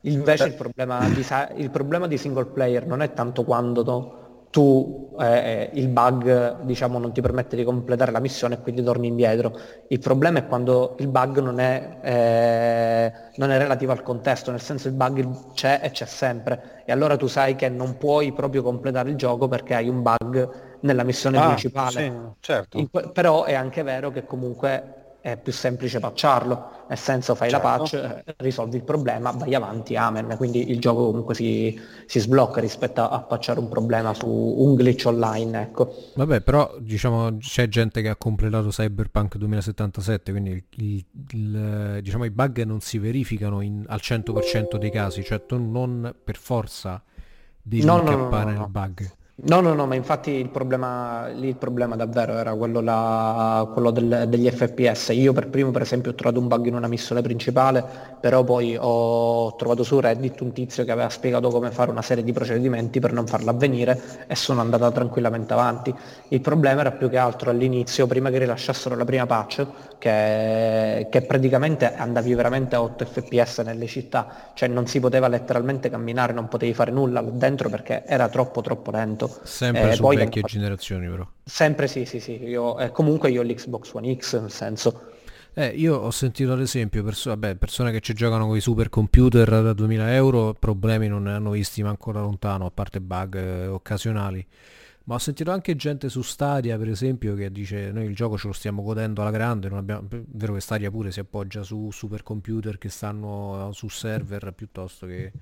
Invece 0.02 0.46
il 0.46 0.54
problema, 0.54 1.00
di, 1.08 1.26
il 1.56 1.70
problema 1.70 2.06
di 2.06 2.16
single 2.16 2.46
player 2.46 2.86
non 2.86 3.02
è 3.02 3.12
tanto 3.12 3.44
quando 3.44 3.84
no, 3.84 4.20
tu 4.50 5.14
eh, 5.20 5.70
il 5.74 5.88
bug 5.88 6.62
diciamo, 6.62 6.98
non 6.98 7.12
ti 7.12 7.20
permette 7.20 7.54
di 7.54 7.62
completare 7.62 8.10
la 8.10 8.18
missione 8.18 8.54
e 8.54 8.60
quindi 8.60 8.82
torni 8.82 9.06
indietro. 9.06 9.56
Il 9.88 10.00
problema 10.00 10.38
è 10.38 10.46
quando 10.46 10.96
il 10.98 11.08
bug 11.08 11.38
non 11.40 11.60
è, 11.60 11.98
eh, 12.02 13.12
non 13.36 13.50
è 13.50 13.58
relativo 13.58 13.92
al 13.92 14.02
contesto, 14.02 14.50
nel 14.50 14.60
senso 14.60 14.88
il 14.88 14.94
bug 14.94 15.52
c'è 15.52 15.80
e 15.82 15.90
c'è 15.90 16.06
sempre 16.06 16.82
e 16.84 16.92
allora 16.92 17.16
tu 17.16 17.28
sai 17.28 17.54
che 17.54 17.68
non 17.68 17.96
puoi 17.96 18.32
proprio 18.32 18.62
completare 18.62 19.10
il 19.10 19.16
gioco 19.16 19.46
perché 19.46 19.74
hai 19.74 19.88
un 19.88 20.02
bug 20.02 20.50
nella 20.80 21.04
missione 21.04 21.38
ah, 21.38 21.46
principale. 21.46 22.00
Sì, 22.00 22.12
certo. 22.40 22.78
In, 22.78 22.88
però 23.12 23.44
è 23.44 23.54
anche 23.54 23.82
vero 23.82 24.10
che 24.10 24.24
comunque 24.24 24.99
è 25.20 25.36
più 25.36 25.52
semplice 25.52 26.00
patcharlo, 26.00 26.84
nel 26.88 26.98
senso 26.98 27.34
fai 27.34 27.50
certo. 27.50 27.66
la 27.66 27.76
patch, 27.76 28.24
risolvi 28.38 28.76
il 28.76 28.82
problema, 28.82 29.30
vai 29.30 29.54
avanti, 29.54 29.96
amen, 29.96 30.34
quindi 30.36 30.70
il 30.70 30.80
gioco 30.80 31.06
comunque 31.06 31.34
si, 31.34 31.78
si 32.06 32.20
sblocca 32.20 32.60
rispetto 32.60 33.02
a, 33.02 33.10
a 33.10 33.20
patchare 33.20 33.60
un 33.60 33.68
problema 33.68 34.14
su 34.14 34.26
un 34.28 34.74
glitch 34.74 35.06
online, 35.06 35.60
ecco. 35.60 35.94
Vabbè, 36.14 36.40
però 36.40 36.74
diciamo 36.78 37.36
c'è 37.38 37.68
gente 37.68 38.00
che 38.02 38.08
ha 38.08 38.16
completato 38.16 38.68
Cyberpunk 38.68 39.36
2077, 39.36 40.30
quindi 40.30 40.50
il, 40.50 40.64
il, 40.76 41.04
il, 41.32 41.98
diciamo, 42.02 42.24
i 42.24 42.30
bug 42.30 42.62
non 42.62 42.80
si 42.80 42.98
verificano 42.98 43.60
in, 43.60 43.84
al 43.88 44.00
100% 44.02 44.76
dei 44.76 44.90
casi, 44.90 45.22
cioè 45.22 45.44
tu 45.44 45.58
non 45.58 46.14
per 46.24 46.36
forza 46.36 47.02
devi 47.62 47.84
no, 47.84 47.98
incappare 47.98 48.44
no, 48.44 48.50
no, 48.50 48.52
no, 48.52 48.60
nel 48.60 48.70
bug. 48.70 49.18
No, 49.42 49.60
no, 49.60 49.72
no, 49.72 49.86
ma 49.86 49.94
infatti 49.94 50.32
il 50.32 50.50
problema, 50.50 51.28
lì 51.28 51.48
il 51.48 51.56
problema 51.56 51.96
davvero 51.96 52.36
era 52.36 52.54
quello, 52.54 52.80
la, 52.80 53.66
quello 53.72 53.90
del, 53.90 54.26
degli 54.28 54.50
FPS. 54.50 55.08
Io 55.14 55.32
per 55.32 55.48
primo 55.48 55.70
per 55.70 55.80
esempio 55.80 56.10
ho 56.10 56.14
trovato 56.14 56.38
un 56.40 56.46
bug 56.46 56.66
in 56.66 56.74
una 56.74 56.88
missione 56.88 57.22
principale, 57.22 57.82
però 58.20 58.44
poi 58.44 58.76
ho 58.78 59.54
trovato 59.56 59.82
su 59.82 59.98
Reddit 59.98 60.40
un 60.42 60.52
tizio 60.52 60.84
che 60.84 60.90
aveva 60.90 61.08
spiegato 61.08 61.48
come 61.48 61.70
fare 61.70 61.90
una 61.90 62.02
serie 62.02 62.22
di 62.22 62.32
procedimenti 62.32 63.00
per 63.00 63.12
non 63.14 63.26
farla 63.26 63.52
avvenire 63.52 63.98
e 64.26 64.34
sono 64.34 64.60
andata 64.60 64.90
tranquillamente 64.90 65.54
avanti. 65.54 65.94
Il 66.28 66.42
problema 66.42 66.80
era 66.82 66.92
più 66.92 67.08
che 67.08 67.16
altro 67.16 67.48
all'inizio, 67.48 68.06
prima 68.06 68.28
che 68.28 68.38
rilasciassero 68.38 68.94
la 68.94 69.04
prima 69.06 69.24
patch, 69.24 69.66
che, 70.00 71.08
che 71.10 71.20
praticamente 71.20 71.94
andavi 71.94 72.34
veramente 72.34 72.74
a 72.74 72.82
8 72.82 73.04
fps 73.04 73.58
nelle 73.58 73.86
città, 73.86 74.50
cioè 74.54 74.66
non 74.68 74.86
si 74.86 74.98
poteva 74.98 75.28
letteralmente 75.28 75.90
camminare, 75.90 76.32
non 76.32 76.48
potevi 76.48 76.72
fare 76.72 76.90
nulla 76.90 77.20
là 77.20 77.30
dentro 77.30 77.68
perché 77.68 78.04
era 78.06 78.28
troppo 78.30 78.62
troppo 78.62 78.90
lento. 78.90 79.40
Sempre 79.42 79.90
eh, 79.90 79.94
su 79.94 80.06
vecchie 80.08 80.42
generazioni 80.42 81.06
però. 81.06 81.26
Sempre 81.44 81.86
sì, 81.86 82.06
sì, 82.06 82.18
sì, 82.18 82.42
io, 82.42 82.78
eh, 82.78 82.90
comunque 82.90 83.30
io 83.30 83.42
ho 83.42 83.44
l'Xbox 83.44 83.92
One 83.92 84.16
X, 84.16 84.40
nel 84.40 84.50
senso... 84.50 85.08
Eh, 85.52 85.66
io 85.66 85.96
ho 85.96 86.10
sentito 86.12 86.52
ad 86.52 86.60
esempio 86.60 87.02
perso- 87.02 87.30
vabbè, 87.30 87.56
persone 87.56 87.90
che 87.90 88.00
ci 88.00 88.14
giocano 88.14 88.46
con 88.46 88.56
i 88.56 88.60
supercomputer 88.60 89.62
da 89.62 89.72
2000 89.74 90.14
euro, 90.14 90.54
problemi 90.58 91.08
non 91.08 91.24
ne 91.24 91.32
hanno 91.32 91.50
visti 91.50 91.82
manco 91.82 92.12
da 92.12 92.20
lontano, 92.20 92.66
a 92.66 92.70
parte 92.70 93.00
bug 93.00 93.36
eh, 93.36 93.66
occasionali. 93.66 94.46
Ma 95.10 95.16
ho 95.16 95.18
sentito 95.18 95.50
anche 95.50 95.74
gente 95.74 96.08
su 96.08 96.22
Stadia, 96.22 96.78
per 96.78 96.88
esempio, 96.88 97.34
che 97.34 97.50
dice 97.50 97.90
noi 97.90 98.04
il 98.04 98.14
gioco 98.14 98.38
ce 98.38 98.46
lo 98.46 98.52
stiamo 98.52 98.80
godendo 98.80 99.22
alla 99.22 99.32
grande, 99.32 99.68
non 99.68 99.78
abbiamo... 99.78 100.06
è 100.08 100.20
vero 100.24 100.54
che 100.54 100.60
Stadia 100.60 100.88
pure 100.88 101.10
si 101.10 101.18
appoggia 101.18 101.64
su 101.64 101.90
supercomputer 101.90 102.78
che 102.78 102.90
stanno 102.90 103.70
su 103.72 103.88
server 103.88 104.52
piuttosto 104.52 105.08
che 105.08 105.32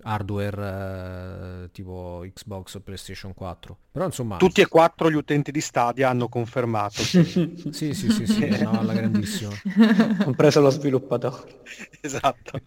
hardware 0.00 1.64
eh, 1.64 1.70
tipo 1.72 2.24
Xbox 2.32 2.76
o 2.76 2.80
PlayStation 2.80 3.34
4. 3.34 3.76
Però 3.92 4.06
insomma... 4.06 4.38
Tutti 4.38 4.62
e 4.62 4.66
quattro 4.66 5.10
gli 5.10 5.14
utenti 5.14 5.52
di 5.52 5.60
Stadia 5.60 6.08
hanno 6.08 6.30
confermato. 6.30 7.02
sì, 7.04 7.52
sì, 7.70 7.92
sì, 7.92 8.26
sì, 8.26 8.62
no, 8.62 8.80
alla 8.80 8.94
grandissima. 8.94 9.52
Compreso 10.24 10.62
lo 10.62 10.70
sviluppatore. 10.70 11.60
esatto. 12.00 12.60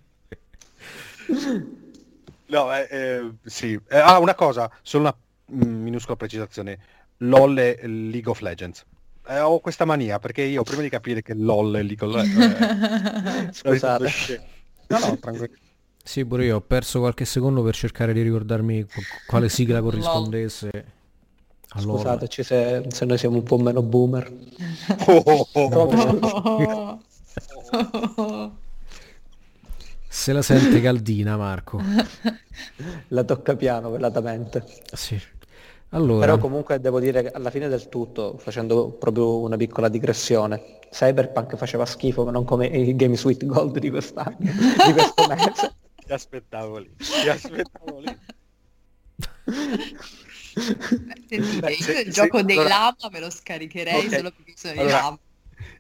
No, 2.46 2.76
eh, 2.76 2.88
eh, 2.92 3.32
sì. 3.46 3.80
Eh, 3.90 3.98
ah, 3.98 4.20
una 4.20 4.36
cosa, 4.36 4.70
solo 4.84 5.06
una 5.06 5.16
minuscola 5.50 6.16
precisazione. 6.16 6.80
LOL 7.18 7.58
è 7.58 7.88
League 7.88 8.30
of 8.30 8.40
Legends. 8.42 8.86
Eh, 9.28 9.40
ho 9.40 9.60
questa 9.60 9.86
mania 9.86 10.18
perché 10.20 10.42
io 10.42 10.64
prima 10.64 10.82
di 10.82 10.90
capire 10.90 11.22
che 11.22 11.34
LOL 11.34 11.76
è 11.76 11.84
League 11.84 12.08
of 12.08 12.16
Legends... 12.16 13.60
Scusate. 13.60 14.10
No, 14.88 15.00
no, 15.00 15.18
tranquillo. 15.18 15.54
Sì, 16.04 16.26
pure 16.26 16.46
io 16.46 16.56
ho 16.56 16.62
perso 16.62 17.00
qualche 17.00 17.26
secondo 17.26 17.62
per 17.62 17.76
cercare 17.76 18.14
di 18.14 18.22
ricordarmi 18.22 18.84
qu- 18.84 19.04
quale 19.28 19.50
sigla 19.50 19.82
corrispondesse. 19.82 20.70
a 21.70 21.82
LOL. 21.82 21.98
Scusateci 21.98 22.44
se, 22.44 22.86
se 22.88 23.06
noi 23.06 23.18
siamo 23.18 23.36
un 23.36 23.44
po' 23.44 23.58
meno 23.58 23.84
boomer. 23.84 24.32
Oh, 25.06 25.48
oh, 25.52 25.70
oh. 25.72 27.02
Se 30.12 30.34
la 30.34 30.42
sente 30.42 30.82
caldina, 30.82 31.38
Marco. 31.38 31.80
La 33.10 33.24
tocca 33.24 33.56
piano 33.56 33.92
velatamente. 33.92 34.66
Sì. 34.92 35.22
Allora, 35.92 36.20
Però 36.26 36.38
comunque 36.38 36.80
devo 36.80 37.00
dire 37.00 37.24
che 37.24 37.30
alla 37.32 37.50
fine 37.50 37.68
del 37.68 37.90
tutto, 37.90 38.38
facendo 38.38 38.90
proprio 38.92 39.40
una 39.40 39.58
piccola 39.58 39.90
digressione, 39.90 40.78
Cyberpunk 40.92 41.56
faceva 41.56 41.86
schifo, 41.86 42.26
ma 42.26 42.32
non 42.32 42.46
come 42.46 42.68
i 42.68 42.96
Game 42.96 43.16
Suite 43.16 43.46
Gold 43.48 43.80
di 43.80 43.90
quest'anno, 43.90 44.38
di 44.40 44.94
questo 44.94 45.28
mese. 45.28 45.76
Ti 46.06 46.14
aspettavo 46.14 46.78
lì, 46.78 46.94
ti 46.96 47.28
aspettavo 47.30 48.00
lì. 48.00 48.18
Sentite, 51.28 51.60
Beh, 51.60 51.72
io 51.72 51.82
se- 51.84 52.02
il 52.02 52.12
gioco 52.12 52.38
se- 52.38 52.44
dei 52.46 52.58
allora- 52.58 52.76
lama 52.76 53.10
me 53.12 53.20
lo 53.20 53.30
scaricherei 53.30 54.06
Ok. 54.08 54.16
solo 54.16 54.32
perché 54.32 54.54
sono 54.56 54.74
i 54.74 54.80
Allora, 54.80 55.02
lama. 55.02 55.20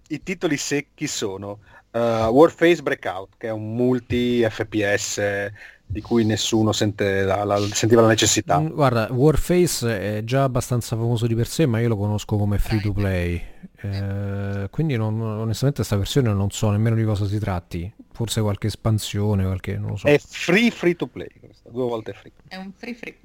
I 0.08 0.24
titoli 0.24 0.58
secchi 0.58 1.08
sono 1.08 1.60
uh, 1.92 1.98
Warface 2.00 2.82
Breakout, 2.82 3.34
che 3.38 3.48
è 3.48 3.52
un 3.52 3.76
multi 3.76 4.42
FPS 4.50 5.52
di 5.92 6.02
cui 6.02 6.24
nessuno 6.24 6.72
sente 6.72 7.24
la- 7.24 7.44
la- 7.44 7.58
sentiva 7.60 8.02
la 8.02 8.08
necessità. 8.10 8.60
mm, 8.60 8.68
guarda, 8.68 9.08
Warface 9.12 10.18
è 10.18 10.24
già 10.24 10.44
abbastanza 10.44 10.96
famoso 10.96 11.26
di 11.26 11.34
per 11.34 11.48
sé, 11.48 11.66
ma 11.66 11.80
io 11.80 11.88
lo 11.88 11.98
conosco 11.98 12.38
come 12.38 12.60
free 12.60 12.80
to 12.80 12.94
play. 12.94 13.42
Eh, 13.82 14.68
quindi 14.70 14.96
non- 14.98 15.20
onestamente 15.20 15.78
questa 15.78 15.96
versione 15.98 16.32
non 16.32 16.52
so 16.52 16.70
nemmeno 16.70 16.96
di 16.96 17.04
cosa 17.04 17.26
si 17.26 17.40
tratti. 17.40 17.92
Forse 18.12 18.42
qualche 18.42 18.68
espansione, 18.68 19.44
qualche 19.46 19.78
non 19.78 19.92
lo 19.92 19.96
so. 19.96 20.08
È 20.08 20.20
free 20.20 20.70
free 20.70 20.96
to 20.96 21.08
play, 21.08 21.30
questo, 21.40 21.70
due 21.72 21.88
volte 21.88 22.14
free. 22.14 22.34
È 22.48 22.56
un 22.58 22.72
free 22.76 22.94
free. 22.94 23.16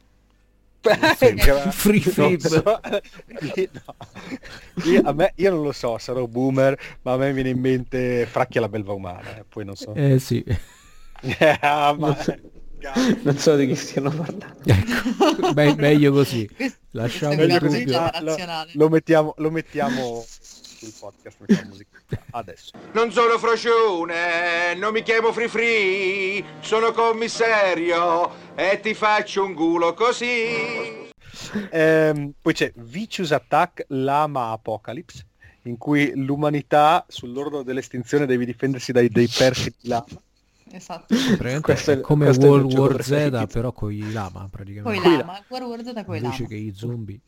Free 1.71 2.00
flip. 2.00 2.40
so. 2.47 2.62
No. 2.62 3.94
Io- 4.85 5.02
a 5.04 5.12
me- 5.12 5.33
io 5.37 5.50
non 5.50 5.62
lo 5.62 5.73
so, 5.73 5.97
sarò 5.99 6.26
boomer, 6.26 6.78
ma 7.02 7.12
a 7.12 7.16
me 7.16 7.33
viene 7.33 7.49
in 7.50 7.59
mente 7.59 8.26
Fracchia 8.26 8.61
la 8.61 8.68
belva 8.68 8.92
umana, 8.92 9.38
eh, 9.38 9.44
poi 9.49 9.64
non 9.64 9.76
so. 9.76 9.94
Eh 9.94 10.18
sì. 10.18 10.42
Ah, 11.61 11.94
ma- 11.99 12.14
Non 13.23 13.37
so 13.38 13.57
di 13.57 13.67
chi 13.67 13.75
stiano 13.75 14.11
parlando. 14.11 14.53
Ecco, 14.64 15.53
me- 15.55 15.75
meglio 15.76 16.12
così. 16.12 16.49
Lasciamo 16.92 17.33
un 17.42 17.59
così, 17.59 17.85
dubbio 17.85 18.11
lo, 18.20 18.37
lo 18.73 18.88
mettiamo, 18.88 19.35
lo 19.38 19.51
mettiamo 19.51 20.25
sul 20.27 20.92
podcast, 20.99 21.37
mettiamo 21.40 21.68
musica. 21.70 21.99
adesso. 22.31 22.70
Non 22.92 23.11
sono 23.12 23.38
frocione, 23.38 24.75
non 24.77 24.92
mi 24.92 25.03
chiamo 25.03 25.33
Free 25.33 25.49
Free, 25.49 26.44
sono 26.61 26.92
commissario 26.92 28.31
e 28.55 28.79
ti 28.81 28.94
faccio 28.94 29.44
un 29.44 29.55
culo 29.55 29.94
così. 29.94 31.03
Ehm, 31.70 32.33
poi 32.40 32.53
c'è 32.53 32.73
Vicious 32.77 33.33
Attack 33.33 33.85
Lama 33.88 34.51
Apocalypse, 34.51 35.27
in 35.62 35.77
cui 35.77 36.12
l'umanità 36.14 37.05
sull'orlo 37.09 37.62
dell'estinzione 37.62 38.27
deve 38.27 38.44
difendersi 38.44 38.92
dai, 38.92 39.09
dei 39.09 39.29
persi 39.29 39.75
di 39.81 39.88
lama. 39.88 40.07
Esatto. 40.77 41.15
Questo 41.61 41.91
è- 41.93 41.97
è 41.99 42.01
come 42.01 42.25
questo 42.27 42.47
World 42.47 42.73
War 42.77 43.03
Z, 43.03 43.47
però 43.53 43.73
con 43.73 43.93
i 43.93 44.13
lama 44.13 44.49
praticamente. 44.51 45.09
lama, 45.17 45.43
War 45.49 45.63
World 45.63 45.93
da 45.93 46.05
quei 46.05 46.19
Invece 46.21 46.43
lama. 46.43 46.49
che 46.49 46.55
i 46.61 46.73
zombie. 46.75 47.21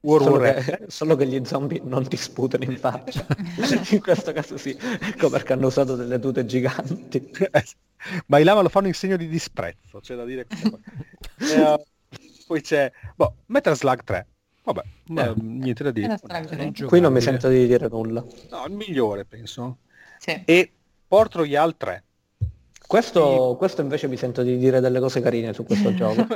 World 0.00 0.26
Solo 0.28 0.38
War 0.38 0.54
che, 0.64 0.84
solo 0.88 1.16
che 1.16 1.26
gli 1.26 1.44
zombie 1.44 1.80
non 1.84 2.06
ti 2.08 2.16
sputano 2.16 2.64
in 2.64 2.78
faccia. 2.78 3.26
in 3.90 4.00
questo 4.00 4.32
caso 4.32 4.56
sì. 4.56 4.76
Ecco 4.80 5.28
perché 5.28 5.52
hanno 5.54 5.66
usato 5.66 5.96
delle 5.96 6.18
tute 6.18 6.46
giganti. 6.46 7.30
Ma 8.26 8.38
i 8.38 8.44
lama 8.44 8.60
lo 8.62 8.68
fanno 8.68 8.86
in 8.86 8.94
segno 8.94 9.16
di 9.16 9.26
disprezzo, 9.28 9.98
c'è 10.00 10.14
da 10.14 10.24
dire 10.24 10.46
questa 10.46 10.70
cosa. 10.70 11.74
Eh, 11.74 11.84
poi 12.46 12.60
c'è 12.62 12.90
boh, 13.16 13.34
Metal 13.46 13.76
Slug 13.76 14.04
3. 14.04 14.26
Vabbè, 14.62 14.82
ma, 15.08 15.26
Eh. 15.30 15.34
niente 15.36 15.82
da 15.82 15.90
dire. 15.90 16.18
Qui 16.86 17.00
non 17.00 17.12
mi 17.12 17.20
sento 17.20 17.48
di 17.48 17.66
dire 17.66 17.88
nulla. 17.88 18.24
No, 18.50 18.64
il 18.66 18.72
migliore, 18.74 19.24
penso. 19.24 19.78
Sì. 20.18 20.42
E 20.44 20.72
Port 21.08 21.34
Royale 21.34 21.74
3. 21.76 22.04
Questo, 22.88 23.56
questo 23.58 23.82
invece 23.82 24.08
mi 24.08 24.16
sento 24.16 24.42
di 24.42 24.56
dire 24.56 24.80
delle 24.80 24.98
cose 24.98 25.20
carine 25.20 25.52
su 25.52 25.62
questo 25.62 25.92
gioco. 25.94 26.26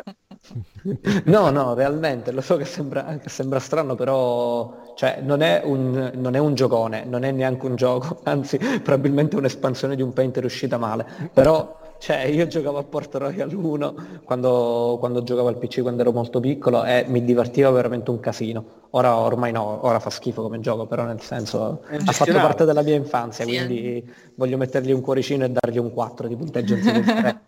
No, 1.25 1.49
no, 1.49 1.73
realmente, 1.73 2.31
lo 2.31 2.43
so 2.43 2.59
che 2.59 2.67
sembra, 2.67 3.17
che 3.17 3.31
sembra 3.31 3.59
strano, 3.59 3.95
però 3.95 4.93
cioè, 4.95 5.21
non, 5.23 5.41
è 5.41 5.63
un, 5.65 6.11
non 6.15 6.35
è 6.35 6.39
un 6.39 6.55
giocone, 6.55 7.07
non 7.07 7.25
è 7.25 7.31
neanche 7.31 7.65
un 7.65 7.75
gioco, 7.75 8.21
anzi 8.29 8.59
probabilmente 8.59 9.35
un'espansione 9.37 9.97
di 9.97 10.03
un 10.03 10.13
painter 10.13 10.45
uscita 10.45 10.77
male. 10.77 11.07
Però 11.33 11.92
cioè, 12.03 12.23
io 12.25 12.49
giocavo 12.49 12.79
a 12.79 12.83
Port 12.83 13.15
Royal 13.15 13.55
1 13.55 14.21
quando, 14.25 14.97
quando 14.99 15.23
giocavo 15.23 15.47
al 15.47 15.57
PC 15.57 15.83
quando 15.83 16.01
ero 16.01 16.11
molto 16.11 16.41
piccolo 16.41 16.83
e 16.85 17.05
mi 17.07 17.23
divertiva 17.23 17.71
veramente 17.71 18.11
un 18.11 18.19
casino. 18.19 18.89
Ora 18.91 19.17
ormai 19.19 19.53
no, 19.53 19.87
ora 19.87 20.01
fa 20.01 20.11
schifo 20.11 20.43
come 20.43 20.59
gioco, 20.59 20.87
però 20.87 21.05
nel 21.05 21.21
senso 21.21 21.85
È 21.85 21.95
ha 22.05 22.11
fatto 22.11 22.33
parte 22.33 22.65
della 22.65 22.83
mia 22.83 22.97
infanzia, 22.97 23.45
Sì, 23.45 23.53
quindi 23.53 24.13
voglio 24.35 24.57
mettergli 24.57 24.91
un 24.91 25.01
cuoricino 25.01 25.45
e 25.45 25.51
dargli 25.51 25.79
un 25.79 25.93
4 25.93 26.27
di 26.27 26.35
punteggio 26.35 26.75
anziché 26.75 26.99
il 26.99 27.05
3. 27.05 27.43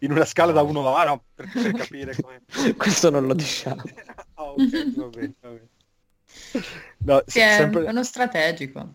In 0.00 0.10
una 0.10 0.26
scala 0.26 0.52
da 0.52 0.60
1 0.60 0.94
a 0.94 1.02
1 1.04 1.22
per, 1.34 1.48
per 1.50 1.72
capire 1.72 2.14
come... 2.20 2.42
Questo 2.76 3.08
non 3.08 3.26
lo 3.26 3.32
diciamo. 3.32 3.82
Ah, 4.34 4.50
ok, 4.50 4.94
va 4.96 5.06
bene, 5.06 5.34
va 5.40 5.48
bene. 5.48 5.68
No, 6.98 7.22
Sì, 7.24 7.38
se- 7.40 7.46
è 7.46 7.50
sempre... 7.52 7.84
uno 7.84 8.04
strategico. 8.04 8.86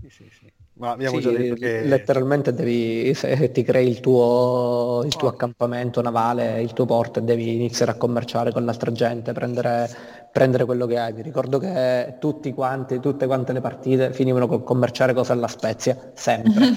Sì, 0.00 0.08
sì, 0.08 0.30
sì. 0.32 0.41
Ma 0.82 0.90
abbiamo 0.90 1.18
Sì, 1.18 1.20
già 1.20 1.30
detto 1.30 1.54
che... 1.54 1.80
letteralmente 1.80 2.52
devi, 2.52 3.12
se 3.14 3.50
ti 3.52 3.62
crei 3.62 3.88
il 3.88 4.00
tuo, 4.00 5.02
il 5.04 5.16
tuo 5.16 5.28
Oh. 5.28 5.30
accampamento 5.30 6.00
navale, 6.00 6.60
il 6.62 6.72
tuo 6.72 6.86
porto 6.86 7.18
e 7.18 7.22
devi 7.22 7.54
iniziare 7.54 7.92
a 7.92 7.96
commerciare 7.96 8.52
con 8.52 8.64
l'altra 8.64 8.92
gente, 8.92 9.32
prendere, 9.32 9.90
prendere 10.32 10.64
quello 10.64 10.86
che 10.86 10.98
hai. 10.98 11.12
Mi 11.12 11.22
ricordo 11.22 11.58
che 11.58 12.16
tutti 12.20 12.52
quanti, 12.52 13.00
tutte 13.00 13.26
quante 13.26 13.52
le 13.52 13.60
partite 13.60 14.12
finivano 14.12 14.46
col 14.46 14.62
commerciare 14.64 15.12
cose 15.14 15.32
alla 15.32 15.48
Spezia, 15.48 16.12
sempre. 16.14 16.76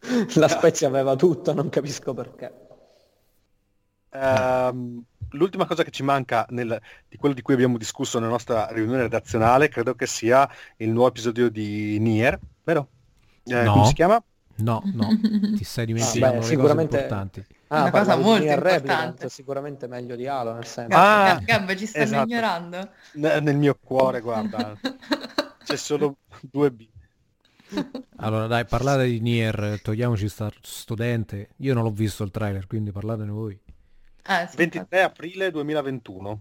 La 0.36 0.48
Spezia 0.48 0.88
aveva 0.88 1.16
tutto, 1.16 1.52
non 1.54 1.68
capisco 1.68 2.14
perché. 2.14 2.52
Ehm, 4.10 5.04
l'ultima 5.30 5.66
cosa 5.66 5.82
che 5.84 5.90
ci 5.90 6.02
manca 6.02 6.46
nel- 6.50 6.80
di 7.08 7.16
quello 7.16 7.34
di 7.34 7.42
cui 7.42 7.54
abbiamo 7.54 7.76
discusso 7.76 8.18
nella 8.18 8.30
nostra 8.30 8.66
riunione 8.70 9.02
redazionale 9.02 9.68
credo 9.68 9.94
che 9.94 10.06
sia 10.06 10.48
il 10.78 10.90
nuovo 10.90 11.08
episodio 11.08 11.50
di 11.50 11.98
Nier, 11.98 12.38
vero? 12.72 12.88
Eh, 13.44 13.62
No. 13.64 13.72
Come 13.72 13.86
si 13.86 13.94
chiama? 13.94 14.22
No, 14.56 14.82
no, 14.92 15.08
ti 15.56 15.64
stai 15.64 15.86
dimenticando 15.86 16.36
Ah, 16.36 16.40
beh, 16.40 16.44
sicuramente- 16.44 16.90
cose 16.96 17.02
importanti. 17.04 17.46
Ah, 17.68 17.80
Una 17.82 17.90
cosa 17.90 18.16
molto 18.16 18.42
Nier 18.42 18.54
importante. 18.56 18.72
Replicant, 18.90 19.26
sicuramente 19.26 19.86
meglio 19.86 20.16
di 20.16 20.26
Halo, 20.26 20.52
nel 20.54 20.66
senso. 20.66 20.96
Ah, 20.96 21.38
Gabba, 21.42 21.76
ci 21.76 21.86
stanno 21.86 22.04
esatto. 22.04 22.28
ignorando? 22.28 22.90
Ne- 23.14 23.40
nel 23.40 23.56
mio 23.56 23.78
cuore, 23.82 24.20
guarda, 24.20 24.76
c'è 25.64 25.76
solo 25.76 26.16
due 26.40 26.70
B. 26.72 26.86
Allora 28.16 28.46
dai, 28.46 28.64
parlate 28.64 29.04
di 29.04 29.20
Nier, 29.20 29.80
togliamoci 29.82 30.28
sta 30.28 30.50
studente. 30.62 31.50
Io 31.58 31.72
non 31.74 31.84
l'ho 31.84 31.90
visto 31.90 32.24
il 32.24 32.30
trailer, 32.30 32.66
quindi 32.66 32.90
parlatene 32.90 33.30
voi. 33.30 33.58
Ah, 34.24 34.46
sì, 34.46 34.56
23 34.56 35.02
aprile 35.02 35.50
2021 35.50 36.40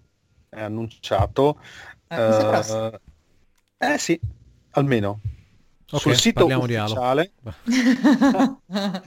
è 0.50 0.62
annunciato. 0.62 1.60
Eh, 2.08 2.60
sì. 2.64 2.74
Eh, 2.74 3.00
eh 3.94 3.98
sì, 3.98 4.20
almeno. 4.72 5.20
Ok, 5.90 6.02
Sul 6.02 6.16
sito 6.16 6.40
parliamo 6.42 6.66
di 6.66 6.76
Halo. 6.76 6.92
ufficiale. 6.92 7.32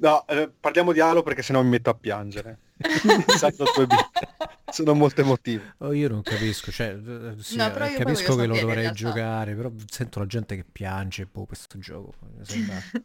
No, 0.00 0.26
eh, 0.26 0.50
parliamo 0.50 0.92
di 0.92 1.00
Halo 1.00 1.22
perché 1.22 1.40
sennò 1.40 1.62
mi 1.62 1.68
metto 1.70 1.88
a 1.90 1.94
piangere. 1.94 2.58
Sono 4.70 4.94
molto 4.94 5.20
emotivo. 5.22 5.62
Oh, 5.78 5.92
io 5.92 6.08
non 6.08 6.20
capisco, 6.22 6.70
cioè, 6.70 6.88
eh, 6.94 7.34
sì, 7.38 7.56
No, 7.56 7.66
eh, 7.74 7.94
capisco 7.94 8.34
che 8.34 8.46
lo 8.46 8.58
dovrei 8.58 8.90
giocare, 8.92 9.54
però 9.54 9.70
sento 9.88 10.18
la 10.18 10.26
gente 10.26 10.56
che 10.56 10.64
piange 10.70 11.26
boh, 11.30 11.46
questo 11.46 11.78
gioco. 11.78 12.14
Sembra... 12.42 12.74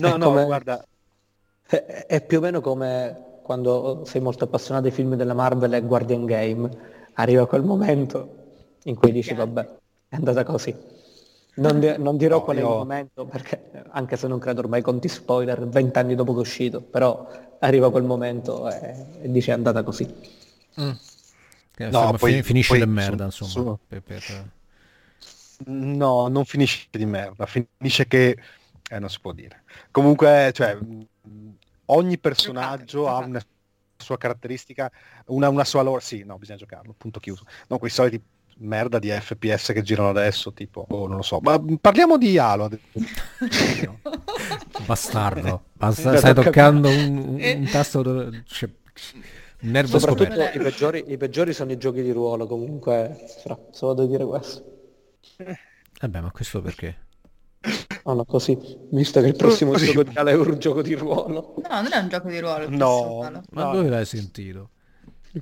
No, 0.00 0.14
È 0.14 0.18
no, 0.18 0.24
come- 0.26 0.44
guarda, 0.46 0.84
È, 1.64 1.76
è 2.08 2.26
più 2.26 2.38
o 2.38 2.40
meno 2.40 2.60
come 2.60 3.38
quando 3.44 4.02
sei 4.04 4.20
molto 4.20 4.42
appassionato 4.42 4.86
ai 4.86 4.92
film 4.92 5.14
della 5.14 5.32
Marvel 5.32 5.74
e 5.74 5.80
guardi 5.82 6.12
un 6.12 6.24
game, 6.24 6.68
arriva 7.12 7.46
quel 7.46 7.62
momento 7.62 8.34
in 8.82 8.96
cui 8.96 9.12
dici 9.12 9.32
vabbè, 9.32 9.76
è 10.08 10.16
andata 10.16 10.44
così. 10.44 10.74
Non, 11.56 11.80
di- 11.80 11.94
non 11.98 12.16
dirò 12.16 12.38
No, 12.38 12.44
qual 12.44 12.56
è 12.56 12.60
io- 12.60 12.70
il 12.72 12.76
momento, 12.76 13.24
perché 13.24 13.70
anche 13.90 14.16
se 14.16 14.26
non 14.28 14.38
credo 14.38 14.60
ormai 14.60 14.82
conti 14.82 15.08
spoiler, 15.08 15.66
vent'anni 15.66 16.14
dopo 16.14 16.32
che 16.32 16.38
è 16.38 16.42
uscito, 16.42 16.80
però 16.82 17.26
arriva 17.60 17.90
quel 17.90 18.04
momento 18.04 18.68
e, 18.70 19.06
e 19.22 19.30
dice 19.30 19.52
è 19.52 19.54
andata 19.54 19.82
così. 19.82 20.04
Eh, 20.04 20.96
No, 21.78 21.86
insomma, 21.86 22.18
poi- 22.18 22.32
fin- 22.32 22.42
finisce 22.42 22.68
poi 22.76 22.84
di 22.84 22.90
merda, 22.90 23.30
su- 23.30 23.44
insomma. 23.44 23.70
su- 23.70 23.78
per- 23.86 24.02
per- 24.02 24.44
No, 25.66 26.28
non 26.28 26.44
finisce 26.44 26.88
di 26.90 27.06
merda, 27.06 27.46
finisce 27.46 28.06
che... 28.06 28.36
Eh, 28.88 28.98
non 28.98 29.08
si 29.08 29.18
può 29.20 29.32
dire. 29.32 29.64
Comunque, 29.90 30.50
cioè, 30.54 30.78
ogni 31.86 32.18
personaggio 32.18 33.08
ha 33.08 33.12
giocate. 33.12 33.26
una 33.28 33.40
sua 33.96 34.16
caratteristica, 34.18 34.90
una, 35.26 35.48
una 35.48 35.64
sua 35.64 35.82
loro... 35.82 36.00
Sì, 36.00 36.22
no, 36.24 36.38
bisogna 36.38 36.58
giocarlo, 36.58 36.94
punto 36.96 37.18
chiuso. 37.20 37.44
No, 37.68 37.78
quei 37.78 37.90
soliti 37.90 38.22
merda 38.58 38.98
di 38.98 39.10
FPS 39.10 39.72
che 39.72 39.82
girano 39.82 40.08
adesso, 40.08 40.52
tipo, 40.52 40.86
oh, 40.88 41.06
non 41.06 41.16
lo 41.18 41.22
so. 41.22 41.38
Ma 41.42 41.62
parliamo 41.80 42.16
di 42.16 42.38
Halo. 42.38 42.70
Bastardo. 44.86 45.64
Basta- 45.72 46.10
Beh, 46.12 46.18
stai 46.18 46.34
tocca- 46.34 46.50
toccando 46.50 46.88
un, 46.88 47.38
un- 47.40 47.68
tasto... 47.70 48.02
dove- 48.02 48.42
cioè, 48.46 48.68
un 49.62 49.70
nervo 49.70 49.98
Soprattutto 49.98 50.40
i 50.42 50.58
peggiori, 50.58 51.04
i 51.08 51.16
peggiori 51.16 51.52
sono 51.52 51.72
i 51.72 51.78
giochi 51.78 52.02
di 52.02 52.12
ruolo, 52.12 52.46
comunque, 52.46 53.16
fra, 53.42 53.58
solo 53.70 53.94
devo 53.94 54.08
dire 54.08 54.24
questo. 54.24 54.64
Vabbè, 56.00 56.20
ma 56.20 56.30
questo 56.30 56.62
perché? 56.62 57.04
No, 58.04 58.12
no, 58.14 58.24
così, 58.24 58.56
visto 58.90 59.20
che 59.20 59.28
il 59.28 59.36
prossimo 59.36 59.72
Così. 59.72 59.86
gioco 59.86 60.04
di 60.04 60.16
Halo 60.16 60.28
è 60.30 60.34
un 60.34 60.58
gioco 60.58 60.82
di 60.82 60.94
ruolo, 60.94 61.54
No, 61.68 61.80
non 61.82 61.92
è 61.92 61.98
un 61.98 62.08
gioco 62.08 62.28
di 62.28 62.38
ruolo. 62.38 62.64
il 62.64 62.70
No. 62.70 63.22
Halo. 63.22 63.42
Ma 63.50 63.64
No. 63.64 63.72
dove 63.72 63.88
l'hai 63.88 64.04
sentito? 64.06 64.70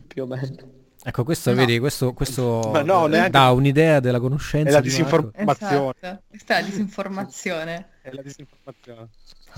più 0.07 0.23
o 0.23 0.27
meno. 0.27 0.57
Ecco, 1.07 1.23
questo, 1.25 1.51
No. 1.51 1.57
vedi, 1.57 1.79
questo, 1.79 2.13
questo 2.15 2.83
no, 2.83 3.07
neanche- 3.07 3.31
dà 3.31 3.51
un'idea 3.51 4.01
della 4.01 4.19
conoscenza 4.21 4.71
È 4.71 4.73
la 4.73 4.81
di 4.81 4.89
disinform- 4.89 5.25
Marco. 5.25 5.41
Informazione. 5.41 5.95
Esatto. 6.01 6.23
Questa 6.29 6.57
è 6.57 6.61
la 6.61 6.67
disinformazione. 6.67 7.87
È 8.03 8.11
la 8.11 8.23
disinformazione. 8.23 9.09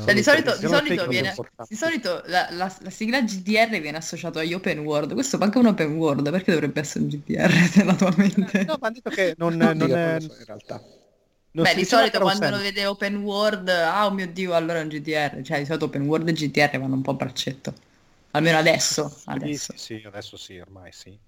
Cioè, 0.04 0.12
di 0.12 0.22
solito, 0.22 0.56
di 0.58 0.66
solito 0.66 1.06
viene, 1.06 1.34
di 1.68 1.74
solito 1.74 2.22
la, 2.26 2.48
la- 2.50 2.76
la 2.80 2.90
sigla 2.90 3.22
GDR 3.22 3.80
viene 3.80 3.96
associata 3.96 4.40
agli 4.40 4.52
open 4.52 4.80
world. 4.80 5.14
Questo 5.14 5.38
manca 5.38 5.58
un 5.58 5.66
open 5.66 5.94
world, 5.96 6.30
perché 6.30 6.52
dovrebbe 6.52 6.80
essere 6.80 7.04
un 7.04 7.08
GDR 7.10 7.50
nella 7.76 7.94
tua 7.94 8.12
mente? 8.16 8.64
No, 8.64 8.76
ma 8.78 8.88
hanno 8.88 8.94
detto 8.96 9.10
che 9.10 9.34
non, 9.38 9.54
Non 9.54 9.76
non 9.78 9.90
è... 9.90 10.18
lo 10.20 10.24
in 10.24 10.44
realtà. 10.44 10.82
non 11.52 11.64
Beh, 11.64 11.74
di 11.74 11.84
solito 11.86 12.18
quando 12.20 12.44
lo 12.44 12.56
sandbox. 12.56 12.62
vede 12.74 12.84
open 12.86 13.16
world, 13.22 13.68
ah 13.70 14.04
oh 14.04 14.10
mio 14.10 14.26
dio, 14.26 14.52
allora 14.52 14.80
è 14.80 14.82
un 14.82 14.88
GDR. 14.88 15.40
Cioè, 15.42 15.60
di 15.60 15.64
solito 15.64 15.86
open 15.86 16.02
world 16.02 16.28
e 16.28 16.32
GDR 16.32 16.78
vanno 16.78 16.94
un 16.96 17.02
po' 17.02 17.12
a 17.12 17.14
braccetto. 17.14 17.72
Almeno 18.36 18.58
adesso. 18.58 19.08
Sì, 19.08 19.26
adesso. 19.26 19.72
sì, 19.74 19.78
sì, 19.78 20.02
adesso 20.04 20.36
sì, 20.36 20.58
ormai 20.58 20.92
sì. 20.92 21.18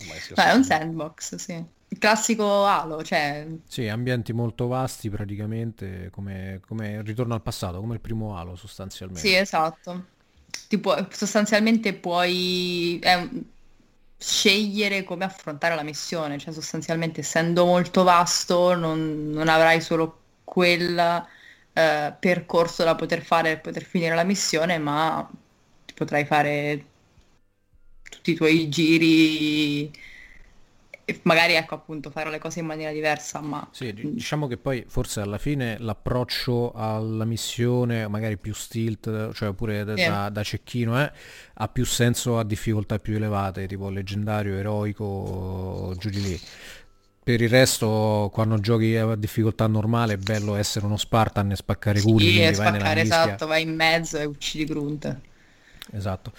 Ormai 0.00 0.20
sì, 0.20 0.32
Beh, 0.34 0.44
è 0.44 0.52
un 0.54 0.64
sandbox, 0.64 1.34
sì. 1.36 1.64
Il 1.88 1.98
classico 1.98 2.64
Halo, 2.64 3.02
cioè... 3.02 3.46
Sì, 3.64 3.88
ambienti 3.88 4.32
molto 4.32 4.66
vasti 4.66 5.08
praticamente, 5.08 6.10
come, 6.10 6.60
come 6.66 7.02
ritorno 7.02 7.34
al 7.34 7.42
passato, 7.42 7.80
come 7.80 7.94
il 7.94 8.00
primo 8.00 8.36
Halo 8.36 8.54
sostanzialmente. 8.54 9.20
Sì, 9.20 9.34
esatto. 9.34 10.06
Tipo, 10.68 10.94
sostanzialmente 11.10 11.94
puoi 11.94 13.00
un- 13.02 13.42
scegliere 14.16 15.02
come 15.04 15.24
affrontare 15.24 15.74
la 15.74 15.82
missione, 15.82 16.38
cioè 16.38 16.52
sostanzialmente 16.52 17.20
essendo 17.20 17.64
molto 17.66 18.04
vasto 18.04 18.74
non, 18.74 19.30
non 19.30 19.48
avrai 19.48 19.80
solo 19.80 20.20
quel 20.44 20.98
eh, 21.72 22.14
percorso 22.18 22.84
da 22.84 22.94
poter 22.94 23.22
fare 23.22 23.54
per 23.54 23.60
poter 23.62 23.82
finire 23.84 24.14
la 24.14 24.24
missione, 24.24 24.78
ma 24.78 25.28
potrai 25.94 26.24
fare 26.24 26.84
tutti 28.08 28.30
i 28.32 28.34
tuoi 28.34 28.68
giri 28.68 29.90
e 31.04 31.20
magari 31.24 31.54
ecco 31.54 31.74
appunto 31.74 32.10
fare 32.10 32.30
le 32.30 32.38
cose 32.38 32.60
in 32.60 32.66
maniera 32.66 32.92
diversa, 32.92 33.40
ma 33.40 33.68
Sì, 33.74 33.94
di- 33.94 34.06
diciamo 34.12 34.46
che 34.48 34.58
poi 34.58 34.84
forse 34.86 35.20
alla 35.20 35.38
fine 35.38 35.78
l'approccio 35.78 36.72
alla 36.72 37.24
missione, 37.24 38.06
magari 38.06 38.36
più 38.36 38.52
stilt, 38.52 39.32
cioè 39.32 39.54
pure 39.54 39.82
da, 39.84 39.96
Sì. 39.96 40.02
da- 40.28 40.42
cecchino, 40.42 41.00
eh, 41.02 41.10
ha 41.54 41.68
più 41.68 41.86
senso 41.86 42.38
a 42.38 42.44
difficoltà 42.44 42.98
più 42.98 43.14
elevate, 43.16 43.66
tipo 43.66 43.88
leggendario, 43.88 44.54
eroico, 44.56 45.94
giù 45.98 46.10
di 46.10 46.20
lì. 46.20 46.40
Per 47.24 47.40
il 47.40 47.48
resto, 47.48 48.28
quando 48.32 48.58
giochi 48.60 48.94
a 48.96 49.14
difficoltà 49.16 49.66
normale, 49.68 50.14
è 50.14 50.18
bello 50.18 50.54
essere 50.56 50.84
uno 50.86 50.96
Spartan 50.98 51.50
e 51.52 51.56
spaccare 51.56 52.00
culi, 52.02 52.30
sì, 52.30 52.52
vai 52.52 52.70
nella 52.70 52.88
spaccare 52.88 52.90
mischia. 52.90 53.40
esatto, 53.40 53.46
vai 53.46 53.62
in 53.62 53.74
mezzo 53.74 54.18
e 54.18 54.24
uccidi 54.24 54.64
Grunt. 54.64 55.20
Esatto. 55.90 56.32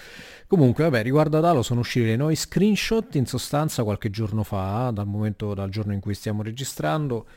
Comunque, 0.48 0.86
vabbè, 0.86 1.04
riguardo 1.04 1.38
ad 1.38 1.46
Halo 1.46 1.62
sono 1.62 1.82
usciti 1.82 2.06
dei 2.06 2.18
nuovi 2.18 2.36
screenshot 2.36 3.14
in 3.16 3.26
sostanza 3.26 3.84
qualche 3.84 4.10
giorno 4.10 4.44
fa, 4.44 4.90
dal 4.92 5.06
momento, 5.06 5.54
dal 5.54 5.70
giorno 5.70 5.94
in 5.94 6.00
cui 6.00 6.14
stiamo 6.14 6.42
registrando, 6.42 7.28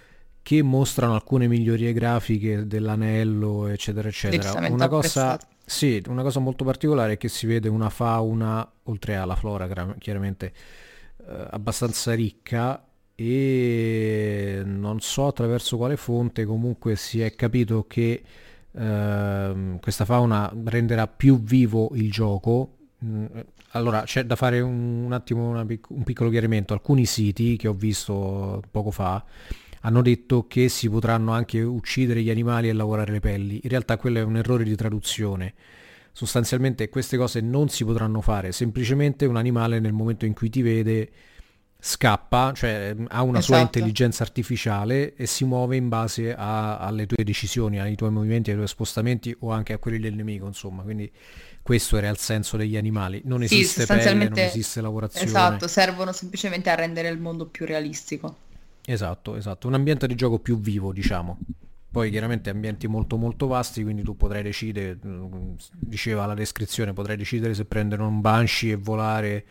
che 0.42 0.62
mostrano 0.62 1.14
alcune 1.14 1.48
migliorie 1.48 1.92
grafiche 1.92 2.66
dell'anello, 2.66 3.66
eccetera, 3.66 4.08
eccetera. 4.08 4.68
Una 4.68 4.86
cosa, 4.86 5.38
sì, 5.64 6.00
una 6.06 6.22
cosa 6.22 6.38
molto 6.38 6.64
particolare 6.64 7.14
è 7.14 7.16
che 7.16 7.28
si 7.28 7.46
vede 7.46 7.68
una 7.68 7.90
fauna, 7.90 8.70
oltre 8.84 9.16
alla 9.16 9.34
flora 9.34 9.68
chiaramente, 9.98 10.52
eh, 11.26 11.48
abbastanza 11.50 12.14
ricca 12.14 12.86
e 13.16 14.62
non 14.64 15.00
so 15.00 15.26
attraverso 15.26 15.76
quale 15.78 15.96
fonte 15.96 16.44
comunque 16.44 16.94
si 16.96 17.20
è 17.22 17.34
capito 17.34 17.86
che 17.88 18.22
ehm, 18.76 19.80
questa 19.80 20.04
fauna 20.04 20.52
renderà 20.64 21.06
più 21.06 21.40
vivo 21.42 21.90
il 21.94 22.10
gioco. 22.10 22.76
Mm, 23.04 23.26
Allora 23.72 24.02
c'è 24.02 24.24
da 24.24 24.36
fare 24.36 24.60
un, 24.60 25.04
un 25.04 25.12
attimo 25.12 25.48
una 25.48 25.66
un 25.88 26.02
piccolo 26.04 26.30
chiarimento. 26.30 26.72
Alcuni 26.72 27.04
siti 27.06 27.56
che 27.56 27.68
ho 27.68 27.74
visto 27.74 28.62
poco 28.70 28.90
fa 28.90 29.24
hanno 29.82 30.02
detto 30.02 30.46
che 30.48 30.68
si 30.68 30.88
potranno 30.90 31.32
anche 31.32 31.60
uccidere 31.62 32.22
gli 32.22 32.30
animali 32.30 32.68
e 32.68 32.72
lavorare 32.72 33.12
le 33.12 33.20
pelli. 33.20 33.60
In 33.62 33.68
realtà 33.70 33.96
quello 33.96 34.18
è 34.18 34.22
un 34.22 34.36
errore 34.36 34.64
di 34.64 34.74
traduzione. 34.74 35.54
Sostanzialmente 36.12 36.88
queste 36.88 37.16
cose 37.16 37.40
non 37.40 37.68
si 37.68 37.84
potranno 37.84 38.20
fare, 38.20 38.50
semplicemente 38.50 39.26
un 39.26 39.36
animale 39.36 39.78
nel 39.80 39.92
momento 39.92 40.24
in 40.24 40.32
cui 40.32 40.48
ti 40.48 40.62
vede 40.62 41.10
scappa, 41.86 42.52
cioè 42.52 42.94
ha 43.08 43.22
una 43.22 43.40
sua 43.40 43.54
Esatto. 43.56 43.78
intelligenza 43.78 44.24
artificiale 44.24 45.14
e 45.14 45.26
si 45.26 45.44
muove 45.44 45.76
in 45.76 45.88
base 45.88 46.34
a- 46.34 46.78
alle 46.78 47.06
tue 47.06 47.22
decisioni, 47.22 47.78
ai 47.78 47.94
tuoi 47.94 48.10
movimenti, 48.10 48.50
ai 48.50 48.56
tuoi 48.56 48.66
spostamenti 48.68 49.34
o 49.40 49.52
anche 49.52 49.72
a 49.72 49.78
quelli 49.78 50.00
del 50.00 50.14
nemico, 50.14 50.46
insomma. 50.46 50.82
Quindi 50.82 51.10
questo 51.62 51.96
era 51.96 52.08
il 52.08 52.16
senso 52.18 52.56
degli 52.56 52.76
animali. 52.76 53.22
Non 53.24 53.46
Sì, 53.46 53.60
esiste 53.60 53.86
pelle, 53.86 53.94
non 53.94 54.02
sostanzialmente- 54.02 54.44
esiste 54.46 54.80
lavorazione. 54.80 55.26
Esatto, 55.26 55.68
servono 55.68 56.12
semplicemente 56.12 56.70
a 56.70 56.74
rendere 56.74 57.08
il 57.08 57.18
mondo 57.18 57.46
più 57.46 57.64
realistico. 57.64 58.36
Esatto, 58.84 59.36
esatto, 59.36 59.66
un 59.68 59.74
ambiente 59.74 60.06
di 60.06 60.14
gioco 60.16 60.38
più 60.40 60.58
vivo, 60.58 60.92
diciamo. 60.92 61.38
Poi 61.90 62.10
chiaramente 62.10 62.50
ambienti 62.50 62.88
molto 62.88 63.16
molto 63.16 63.46
vasti, 63.46 63.82
quindi 63.82 64.02
tu 64.02 64.16
potrai 64.16 64.42
decidere, 64.42 64.98
mm, 65.06 65.54
diceva 65.78 66.26
la 66.26 66.34
descrizione, 66.34 66.92
potrai 66.92 67.16
decidere 67.16 67.54
se 67.54 67.64
prendere 67.64 68.02
un 68.02 68.20
Banshee 68.20 68.72
e 68.72 68.76
volare 68.76 69.44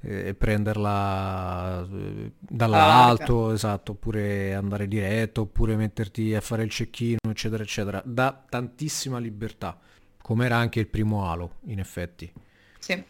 e 0.00 0.34
prenderla 0.34 1.82
eh, 1.90 2.32
dall'alto, 2.38 3.52
esatto, 3.52 3.92
oppure 3.92 4.54
andare 4.54 4.86
diretto, 4.86 5.42
oppure 5.42 5.76
metterti 5.76 6.34
a 6.34 6.40
fare 6.40 6.62
il 6.62 6.70
cecchino, 6.70 7.18
eccetera, 7.28 7.62
eccetera. 7.62 8.02
Dà 8.04 8.44
tantissima 8.48 9.18
libertà, 9.18 9.78
come 10.20 10.46
era 10.46 10.56
anche 10.56 10.80
il 10.80 10.86
primo 10.86 11.28
Halo, 11.28 11.56
in 11.66 11.78
effetti. 11.78 12.32
Sì. 12.78 13.02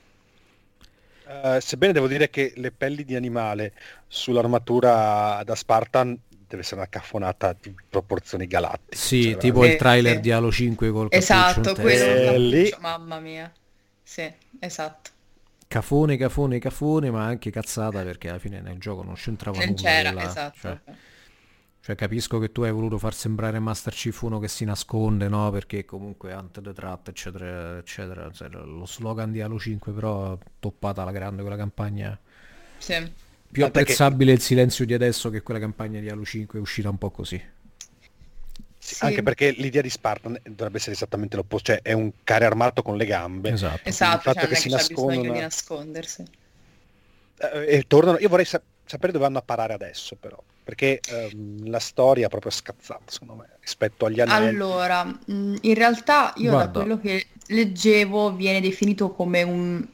Eh, 1.28 1.58
sebbene 1.60 1.92
devo 1.92 2.06
dire 2.06 2.30
che 2.30 2.52
le 2.56 2.70
pelli 2.70 3.04
di 3.04 3.16
animale 3.16 3.72
sull'armatura 4.06 5.42
da 5.44 5.54
Spartan 5.56 6.16
deve 6.46 6.62
essere 6.62 6.76
una 6.76 6.88
caffonata 6.88 7.54
di 7.60 7.74
proporzioni 7.88 8.46
galattiche. 8.46 8.96
Sì, 8.96 9.22
cioè, 9.22 9.36
tipo 9.36 9.64
Sì, 9.64 9.70
il 9.70 9.76
trailer 9.76 10.14
sì. 10.14 10.20
di 10.20 10.30
Halo 10.30 10.52
5 10.52 10.90
col 10.92 11.08
Esatto, 11.10 11.60
cappuccio 11.62 11.70
in 11.70 11.98
quello. 11.98 12.30
Eh, 12.30 12.38
lì- 12.38 12.74
mamma 12.80 13.18
mia. 13.18 13.52
Sì, 14.02 14.32
esatto. 14.60 15.10
Cafone, 15.68 16.16
cafone, 16.16 16.58
cafone, 16.58 17.10
ma 17.10 17.24
anche 17.24 17.50
cazzata 17.50 18.02
perché 18.02 18.28
alla 18.28 18.38
fine 18.38 18.60
nel 18.60 18.78
gioco 18.78 19.02
non 19.02 19.14
c'entrava 19.14 19.58
Non 19.58 19.68
nulla. 19.68 19.80
c'era, 19.80 20.12
quella- 20.12 20.28
esatto. 20.28 20.58
Cioè, 20.60 20.80
cioè, 21.80 21.94
capisco 21.94 22.38
che 22.40 22.50
tu 22.50 22.62
hai 22.62 22.72
voluto 22.72 22.98
far 22.98 23.14
sembrare 23.14 23.60
Master 23.60 23.92
Chief 23.92 24.20
uno 24.22 24.40
che 24.40 24.48
si 24.48 24.64
nasconde, 24.64 25.28
no? 25.28 25.50
Perché 25.52 25.84
comunque 25.84 26.32
Ante 26.32 26.60
the 26.60 26.72
Trat, 26.72 27.08
eccetera, 27.08 27.78
eccetera. 27.78 28.28
Cioè, 28.32 28.48
lo 28.48 28.84
slogan 28.86 29.30
di 29.30 29.40
Halo 29.40 29.56
5 29.58 29.92
però 29.92 30.36
toppata 30.58 31.02
alla 31.02 31.12
grande 31.12 31.42
quella 31.42 31.56
campagna. 31.56 32.18
Sì. 32.78 33.12
Più 33.48 33.64
apprezzabile 33.64 34.32
il 34.32 34.40
silenzio 34.40 34.84
di 34.84 34.94
adesso 34.94 35.30
che 35.30 35.42
quella 35.42 35.60
campagna 35.60 36.00
di 36.00 36.08
Halo 36.10 36.24
5 36.24 36.58
è 36.58 36.62
uscita 36.62 36.90
un 36.90 36.98
po' 36.98 37.10
così. 37.10 37.40
Sì, 38.86 38.94
Sì. 38.94 39.04
Anche 39.04 39.22
perché 39.24 39.50
l'idea 39.50 39.82
di 39.82 39.90
Spartan 39.90 40.38
dovrebbe 40.44 40.76
essere 40.76 40.92
esattamente 40.94 41.34
l'opposto, 41.34 41.72
cioè 41.72 41.82
è 41.82 41.92
un 41.92 42.12
care 42.22 42.44
armato 42.44 42.82
con 42.82 42.96
le 42.96 43.04
gambe. 43.04 43.50
Esatto. 43.50 43.80
Esatto, 43.82 44.18
fatto 44.20 44.38
cioè 44.38 44.42
non 44.44 44.52
che 44.52 44.56
è 44.56 44.60
si 44.60 44.68
nascondono- 44.68 45.32
di 45.32 45.40
nascondersi. 45.40 46.24
Eh, 47.38 47.76
e 47.78 47.84
tornano, 47.88 48.18
io 48.18 48.28
vorrei 48.28 48.44
sa- 48.44 48.62
sapere 48.84 49.10
dove 49.10 49.24
vanno 49.24 49.38
a 49.38 49.42
parare 49.42 49.72
adesso 49.72 50.14
però, 50.14 50.40
perché 50.62 51.00
ehm, 51.04 51.68
la 51.68 51.80
storia 51.80 52.26
è 52.26 52.28
proprio 52.28 52.52
scazzata 52.52 53.02
secondo 53.06 53.34
me 53.34 53.48
rispetto 53.60 54.06
agli 54.06 54.20
anelli. 54.20 54.46
Allora, 54.46 55.18
in 55.26 55.74
realtà 55.74 56.32
io 56.36 56.52
Guarda. 56.52 56.70
da 56.70 56.80
quello 56.80 57.00
che 57.00 57.26
leggevo 57.48 58.34
viene 58.34 58.60
definito 58.60 59.10
come 59.10 59.42
un, 59.42 59.84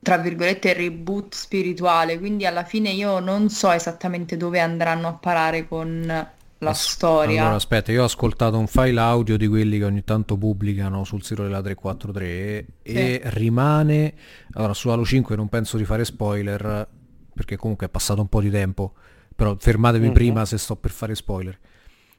tra 0.00 0.18
virgolette, 0.18 0.74
reboot 0.74 1.34
spirituale, 1.34 2.18
quindi 2.18 2.44
alla 2.44 2.64
fine 2.64 2.90
io 2.90 3.18
non 3.18 3.48
so 3.48 3.70
esattamente 3.72 4.36
dove 4.36 4.60
andranno 4.60 5.08
a 5.08 5.12
parare 5.14 5.66
con 5.66 6.34
la 6.58 6.72
storia. 6.72 7.42
Allora 7.42 7.56
aspetta, 7.56 7.92
io 7.92 8.02
ho 8.02 8.06
ascoltato 8.06 8.58
un 8.58 8.66
file 8.66 9.00
audio 9.00 9.36
di 9.36 9.46
quelli 9.46 9.78
che 9.78 9.84
ogni 9.84 10.04
tanto 10.04 10.36
pubblicano 10.36 11.04
sul 11.04 11.22
sito 11.22 11.42
della 11.42 11.60
343 11.60 12.66
sì. 12.82 12.92
e 12.92 13.20
rimane... 13.24 14.14
Allora 14.52 14.72
su 14.72 14.88
Halo 14.88 15.04
5 15.04 15.36
non 15.36 15.48
penso 15.48 15.76
di 15.76 15.84
fare 15.84 16.04
spoiler 16.04 16.88
perché 17.36 17.56
comunque 17.56 17.86
è 17.86 17.90
passato 17.90 18.22
un 18.22 18.28
po' 18.28 18.40
di 18.40 18.50
tempo, 18.50 18.94
però 19.34 19.54
fermatevi 19.58 20.06
mm-hmm. 20.06 20.14
prima 20.14 20.44
se 20.46 20.56
sto 20.56 20.76
per 20.76 20.90
fare 20.90 21.14
spoiler. 21.14 21.58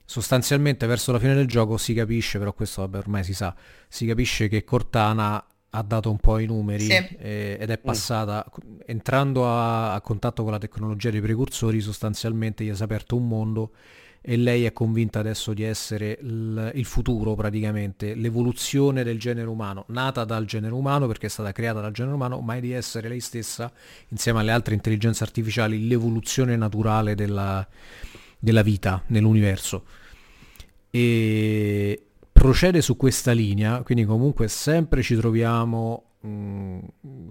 Sostanzialmente 0.06 0.86
verso 0.86 1.12
la 1.12 1.19
fine 1.19 1.34
del 1.34 1.47
gioco 1.47 1.78
si 1.78 1.95
capisce, 1.95 2.38
però 2.38 2.54
questo 2.54 2.82
vabbè, 2.82 3.00
ormai 3.00 3.23
si 3.23 3.34
sa, 3.34 3.54
si 3.88 4.06
capisce 4.06 4.47
che 4.47 4.63
Cortana 4.63 5.43
ha 5.69 5.82
dato 5.82 6.10
un 6.10 6.17
po' 6.17 6.38
i 6.38 6.45
numeri 6.45 6.86
sì. 6.86 6.93
eh, 6.93 7.58
ed 7.60 7.69
è 7.69 7.80
mm. 7.80 7.84
passata, 7.84 8.45
mm. 8.45 8.80
entrando 8.86 9.47
a, 9.47 9.93
a, 9.93 10.02
contatto 10.02 10.43
con 10.43 10.52
la 10.52 10.60
tecnologia 10.60 11.10
dei 11.10 11.19
precursori, 11.19 11.82
sostanzialmente 11.82 12.63
gli 12.63 12.73
si 12.73 12.82
è 12.82 12.86
aperto 12.86 13.15
un 13.15 13.28
mondo 13.28 13.71
e 14.29 14.35
lei 14.35 14.65
è 14.65 14.73
convinta 14.73 15.19
adesso 15.19 15.53
di 15.53 15.63
essere 15.63 16.19
il, 16.21 16.71
il, 16.75 16.83
futuro 16.83 17.33
praticamente, 17.33 18.13
l'evoluzione 18.13 19.01
del 19.05 19.17
genere 19.17 19.47
umano, 19.47 19.85
nata 19.87 20.25
dal 20.25 20.43
genere 20.43 20.73
umano 20.73 21.07
perché 21.07 21.27
è 21.27 21.29
stata 21.29 21.53
creata 21.53 21.79
dal 21.79 21.93
genere 21.93 22.15
umano, 22.15 22.41
ma 22.41 22.57
è 22.57 22.59
di 22.59 22.73
essere 22.73 23.07
lei 23.07 23.21
stessa, 23.21 23.71
insieme 24.09 24.41
alle 24.41 24.51
altre 24.51 24.73
intelligenze 24.73 25.23
artificiali, 25.23 25.87
l'evoluzione 25.87 26.57
naturale 26.57 27.15
della, 27.15 27.65
della 28.37 28.63
vita 28.63 29.01
nell'universo. 29.07 29.85
E 30.89 32.03
procede 32.29 32.81
su 32.81 32.97
questa 32.97 33.31
linea, 33.31 33.81
quindi 33.81 34.03
comunque 34.03 34.49
sempre 34.49 35.03
ci 35.03 35.15
troviamo 35.15 36.07
Mm, 36.25 36.80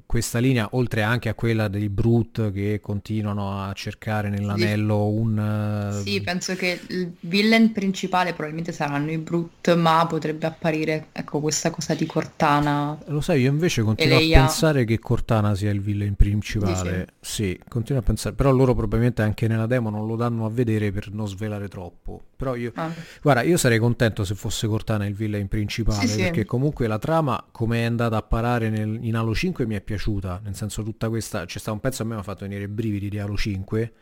questa 0.07 0.39
linea, 0.39 0.69
oltre 0.73 1.03
anche 1.03 1.29
a 1.29 1.35
quella 1.35 1.67
dei 1.67 1.89
Brute 1.89 2.53
che 2.53 2.79
continuano 2.81 3.61
a 3.61 3.73
cercare 3.73 4.29
nell'anello 4.29 5.11
sì. 5.11 5.19
un... 5.19 5.93
Uh... 5.99 6.03
Sì, 6.03 6.21
penso 6.21 6.55
che 6.55 6.81
il 6.89 7.13
villain 7.21 7.73
principale 7.73 8.31
probabilmente 8.31 8.73
saranno 8.73 9.11
i 9.11 9.19
Brute, 9.19 9.75
ma 9.75 10.07
potrebbe 10.07 10.47
apparire, 10.47 11.09
ecco, 11.13 11.41
questa 11.41 11.71
cosa 11.71 11.95
di 11.95 12.07
Cortana. 12.07 12.97
Lo 13.07 13.21
sai, 13.21 13.43
io 13.43 13.51
invece 13.51 13.83
continuo 13.83 14.19
a 14.19 14.21
pensare 14.21 14.85
che 14.85 15.01
Cortana 15.01 15.55
sia 15.57 15.71
il 15.71 15.81
villain 15.81 16.15
principale. 16.15 17.09
Sì. 17.21 17.43
sì, 17.43 17.61
continuo 17.69 18.01
a 18.01 18.05
pensare, 18.05 18.37
però 18.37 18.53
loro 18.53 18.75
probabilmente 18.75 19.23
anche 19.23 19.49
nella 19.49 19.67
demo 19.67 19.91
non 19.91 20.07
lo 20.07 20.15
danno 20.15 20.47
a 20.47 20.51
vedere 20.51 20.93
per 20.93 21.13
non 21.13 21.27
svelare 21.27 21.67
troppo. 21.67 22.23
Però 22.37 22.55
io, 22.55 22.71
ah. 22.75 22.93
guarda, 23.23 23.43
io 23.43 23.57
sarei 23.57 23.79
contento 23.79 24.23
se 24.23 24.35
fosse 24.35 24.67
Cortana 24.67 25.07
il 25.07 25.15
villain 25.15 25.49
principale, 25.49 26.07
sì, 26.07 26.21
perché 26.21 26.45
comunque 26.45 26.87
la 26.87 26.99
trama, 26.99 27.43
come 27.51 27.81
è 27.81 27.85
andata 27.85 28.17
a 28.17 28.23
parare 28.23 28.69
nel 28.69 28.86
nel, 28.87 29.05
in 29.05 29.17
Halo 29.17 29.35
5 29.35 29.67
mi 29.67 29.75
è 29.75 29.81
piaciuta, 29.81 30.41
nel 30.45 30.55
senso 30.55 30.83
tutta 30.83 31.09
questa, 31.09 31.45
c'è 31.45 31.59
stato 31.59 31.73
un 31.73 31.81
pezzo 31.81 32.03
a 32.03 32.07
me 32.07 32.15
mi 32.15 32.21
ha 32.21 32.23
fatto 32.23 32.45
venire 32.45 32.65
i 32.65 32.69
brividi 32.69 33.09
di 33.09 33.19
Halo 33.19 33.37
5, 33.37 33.93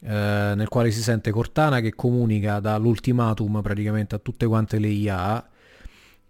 eh, 0.00 0.52
nel 0.56 0.68
quale 0.68 0.90
si 0.90 1.02
sente 1.02 1.30
Cortana 1.30 1.80
che 1.80 1.94
comunica 1.94 2.60
dall'ultimatum 2.60 3.60
praticamente 3.62 4.14
a 4.14 4.18
tutte 4.18 4.46
quante 4.46 4.78
le 4.78 4.88
IA 4.88 5.48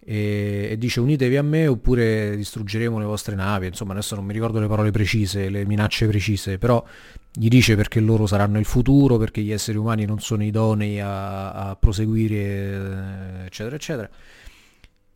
e, 0.00 0.68
e, 0.70 0.78
dice 0.78 1.00
unitevi 1.00 1.36
a 1.36 1.42
me 1.42 1.66
oppure 1.66 2.34
distruggeremo 2.34 2.98
le 2.98 3.04
vostre 3.04 3.34
navi, 3.34 3.66
insomma 3.66 3.92
adesso 3.92 4.14
non 4.14 4.24
mi 4.24 4.32
ricordo 4.32 4.58
le 4.58 4.66
parole 4.66 4.90
precise, 4.90 5.50
le 5.50 5.66
minacce 5.66 6.06
precise, 6.06 6.56
però 6.56 6.82
gli 7.30 7.48
dice 7.48 7.76
perché 7.76 8.00
loro 8.00 8.26
saranno 8.26 8.58
il 8.58 8.64
futuro, 8.64 9.18
perché 9.18 9.42
gli 9.42 9.52
esseri 9.52 9.76
umani 9.76 10.06
non 10.06 10.18
sono 10.18 10.42
idonei 10.42 10.98
a, 11.00 11.52
a 11.52 11.76
proseguire, 11.76 12.36
eh, 12.36 13.44
eccetera, 13.46 13.76
eccetera 13.76 14.10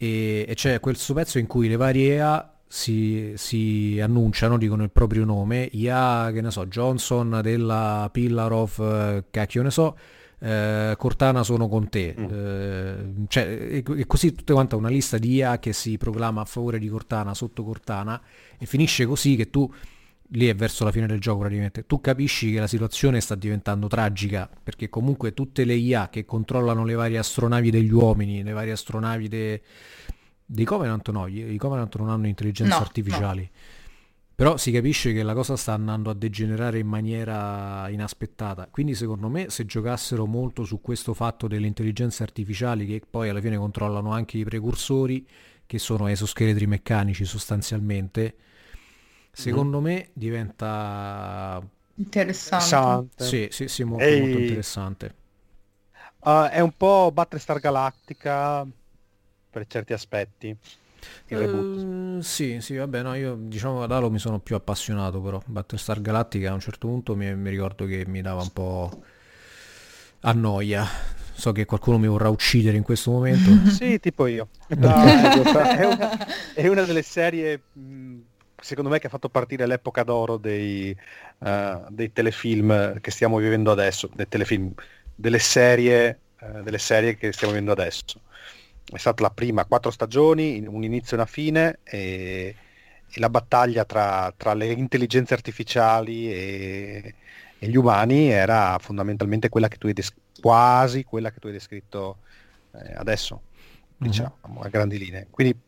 e, 0.03 0.45
e 0.49 0.55
c'è 0.55 0.81
quel 0.81 0.97
suo 0.97 1.15
pezzo 1.15 1.39
in 1.39 1.47
cui 1.47 1.69
le 1.69 1.77
varie 1.77 2.15
EA 2.15 2.55
si, 2.67 3.35
si, 3.37 4.01
annunciano, 4.03 4.59
dicono 4.59 4.83
il 4.83 4.91
proprio 4.91 5.25
nome, 5.25 5.69
IA, 5.71 6.31
che 6.33 6.41
ne 6.41 6.51
so, 6.51 6.67
Johnson 6.67 7.39
della 7.41 8.09
Pillar 8.11 8.51
of, 8.51 8.79
eh, 8.81 9.25
cacchio 9.31 9.63
ne 9.63 9.71
so, 9.71 9.97
eh, 10.41 10.97
Cortana 10.99 11.45
sono 11.45 11.69
con 11.69 11.89
te. 11.89 12.17
Mm. 12.19 12.25
Eh, 12.33 13.27
cioè, 13.29 13.83
e, 13.85 14.07
così 14.07 14.35
tutta 14.35 14.55
quanta 14.55 14.75
una 14.75 14.89
lista 14.89 15.19
di 15.19 15.35
IA 15.35 15.61
che 15.61 15.73
si 15.73 15.97
proclama 15.99 16.41
a 16.41 16.47
favore 16.47 16.81
di 16.81 16.89
Cortana, 16.89 17.33
sotto 17.33 17.63
Cortana, 17.63 18.21
e 18.59 18.67
finisce 18.67 19.07
così 19.07 19.37
che 19.37 19.51
tu 19.51 19.73
lì 20.33 20.47
è 20.47 20.55
verso 20.55 20.85
la 20.85 20.93
fine 20.93 21.07
del 21.07 21.21
gioco 21.21 21.41
praticamente, 21.41 21.87
tu 21.87 22.01
capisci 22.01 22.53
che 22.53 22.59
la 22.59 22.67
situazione 22.67 23.21
sta 23.21 23.35
diventando 23.35 23.87
tragica, 23.87 24.49
perché 24.63 24.89
comunque 24.89 25.35
tutte 25.35 25.65
le 25.65 25.75
IA 25.75 26.09
che 26.09 26.25
controllano 26.25 26.85
le 26.85 26.95
varie 26.95 27.19
astronavi 27.19 27.71
degli 27.71 27.93
uomini, 27.93 28.43
le 28.43 28.53
varie 28.53 28.73
astronavi 28.73 29.29
de... 29.29 29.63
dei 30.45 30.65
Covenant 30.65 31.11
no, 31.11 31.27
i 31.27 31.57
Covenant 31.57 31.95
non 31.97 32.09
hanno 32.09 32.27
intelligenze 32.27 32.75
no, 32.75 32.81
artificiali. 32.81 33.43
No. 33.43 33.81
Però 34.35 34.57
si 34.57 34.73
capisce 34.73 35.13
che 35.13 35.23
la 35.23 35.35
cosa 35.35 35.57
sta 35.57 35.75
andando 35.75 36.09
a 36.11 36.15
degenerare 36.15 36.79
in 36.79 36.87
maniera 36.87 37.89
inaspettata. 37.91 38.67
Quindi 38.71 38.95
secondo 38.95 39.29
me 39.29 39.51
se 39.51 39.67
giocassero 39.67 40.27
molto 40.27 40.65
su 40.65 40.81
questo 40.81 41.13
fatto 41.13 41.47
delle 41.47 41.67
intelligenze 41.67 42.23
artificiali 42.23 42.87
che 42.87 43.03
poi 43.09 43.29
alla 43.29 43.41
fine 43.41 43.59
controllano 43.59 44.11
anche 44.11 44.39
i 44.39 44.45
precursori, 44.45 45.25
che 45.67 45.79
sono 45.79 46.09
esoscheletri 46.09 46.67
meccanici 46.67 47.25
sostanzialmente, 47.25 48.35
secondo 49.33 49.81
mm. 49.81 49.85
me 49.85 50.09
diventa 50.13 51.61
interessante. 51.95 53.25
Sì, 53.25 53.49
sì, 53.51 53.69
sì, 53.69 53.83
molto, 53.85 54.05
Ehi. 54.05 54.21
molto 54.21 54.39
interessante. 54.39 55.15
Uh, 56.21 56.49
è 56.51 56.61
un 56.61 56.73
po' 56.77 57.11
Battlestar 57.13 57.59
Galactica 57.59 58.65
per 59.51 59.67
certi 59.67 59.93
aspetti. 59.93 60.57
Uh, 61.31 62.21
sì, 62.21 62.61
sì, 62.61 62.77
vabbè, 62.77 63.03
no, 63.03 63.15
io 63.15 63.35
diciamo 63.37 63.83
ad 63.83 63.91
Halo 63.91 64.11
mi 64.11 64.19
sono 64.19 64.39
più 64.39 64.55
appassionato 64.55 65.21
però. 65.21 65.43
Battlestar 65.45 66.01
Galactica 66.01 66.51
a 66.51 66.55
un 66.55 66.61
certo 66.61 66.87
punto 66.87 67.17
mi, 67.17 67.35
mi 67.35 67.51
ricordo 67.51 67.87
che 67.87 68.05
mi 68.07 68.21
dava 68.21 68.43
un 68.43 68.53
po' 68.53 69.03
a 70.21 70.33
noia. 70.33 70.87
So 71.35 71.51
che 71.51 71.65
qualcuno 71.65 71.99
mi 71.99 72.07
vorrà 72.07 72.29
uccidere 72.29 72.77
in 72.77 72.83
questo 72.83 73.11
momento. 73.11 73.51
sì, 73.71 73.99
tipo 73.99 74.27
io. 74.27 74.49
No, 74.77 74.95
è, 74.95 75.85
una, 75.85 76.27
è, 76.55 76.67
una, 76.69 76.83
delle 76.83 77.03
serie 77.03 77.61
mh, 77.73 78.19
secondo 78.63 78.91
me 78.91 78.99
che 78.99 79.09
ha 79.09 79.11
fatto 79.11 79.29
partire 79.29 79.67
l'epoca 79.67 80.05
d'oro 80.05 80.37
dei, 80.37 80.97
uh, 81.39 81.85
dei 81.89 82.13
telefilm 82.13 83.01
che 83.01 83.11
stiamo 83.11 83.39
vivendo 83.39 83.73
adesso, 83.73 84.09
dei 84.15 84.29
telefilm, 84.29 84.73
delle 85.15 85.41
serie, 85.41 86.21
uh, 86.41 86.63
delle 86.63 86.79
serie 86.79 87.17
che 87.17 87.33
stiamo 87.33 87.53
vivendo 87.53 87.73
adesso. 87.73 88.21
È 88.85 88.99
stata 88.99 89.23
la 89.23 89.31
prima, 89.31 89.65
quattro 89.65 89.91
stagioni, 89.91 90.65
un 90.67 90.85
inizio 90.85 91.17
e 91.17 91.21
una 91.21 91.29
fine 91.29 91.79
e, 91.83 92.55
e 93.11 93.21
la 93.21 93.31
battaglia 93.31 93.85
tra, 93.85 94.33
tra, 94.37 94.55
le 94.55 94.67
intelligenze 94.67 95.35
artificiali 95.35 96.33
e, 96.33 97.15
e, 97.59 97.69
gli 97.69 97.77
umani 97.77 98.29
era 98.29 98.79
fondamentalmente 98.79 99.49
quella 99.49 99.69
che 99.69 99.79
tu 99.79 99.87
hai 99.87 99.93
descritto, 99.93 100.41
quasi 100.41 101.05
quella 101.05 101.31
che 101.31 101.41
tu 101.41 101.47
hai 101.49 101.53
descritto 101.53 102.19
eh, 102.73 102.95
adesso, 102.95 103.43
diciamo, 103.97 104.37
mm-hmm. 104.49 104.63
a 104.63 104.69
grandi 104.69 104.99
linee. 104.99 105.27
Quindi 105.31 105.59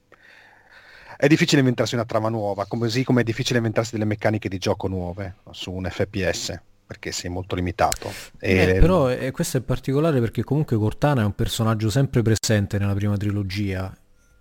è 1.17 1.27
difficile 1.27 1.61
inventarsi 1.61 1.95
una 1.95 2.05
trama 2.05 2.29
nuova, 2.29 2.67
così 2.67 3.05
come 3.05 3.23
è 3.23 3.25
difficile 3.25 3.59
inventarsi 3.59 3.93
delle 3.93 4.05
meccaniche 4.05 4.49
di 4.49 4.59
gioco 4.59 4.89
nuove 4.89 5.37
su 5.51 5.73
un 5.73 5.89
FPS 5.91 6.61
perché 6.87 7.13
sei 7.13 7.31
molto 7.31 7.55
limitato. 7.55 8.13
E... 8.39 8.55
Eh, 8.55 8.79
però 8.79 9.11
eh, 9.11 9.31
questo 9.31 9.57
è 9.57 9.61
particolare 9.63 10.21
perché 10.21 10.45
comunque 10.45 10.77
Cortana 10.77 11.23
è 11.23 11.25
un 11.25 11.35
personaggio 11.35 11.89
sempre 11.89 12.23
presente 12.23 12.79
nella 12.79 12.95
prima 12.95 13.17
trilogia 13.17 13.93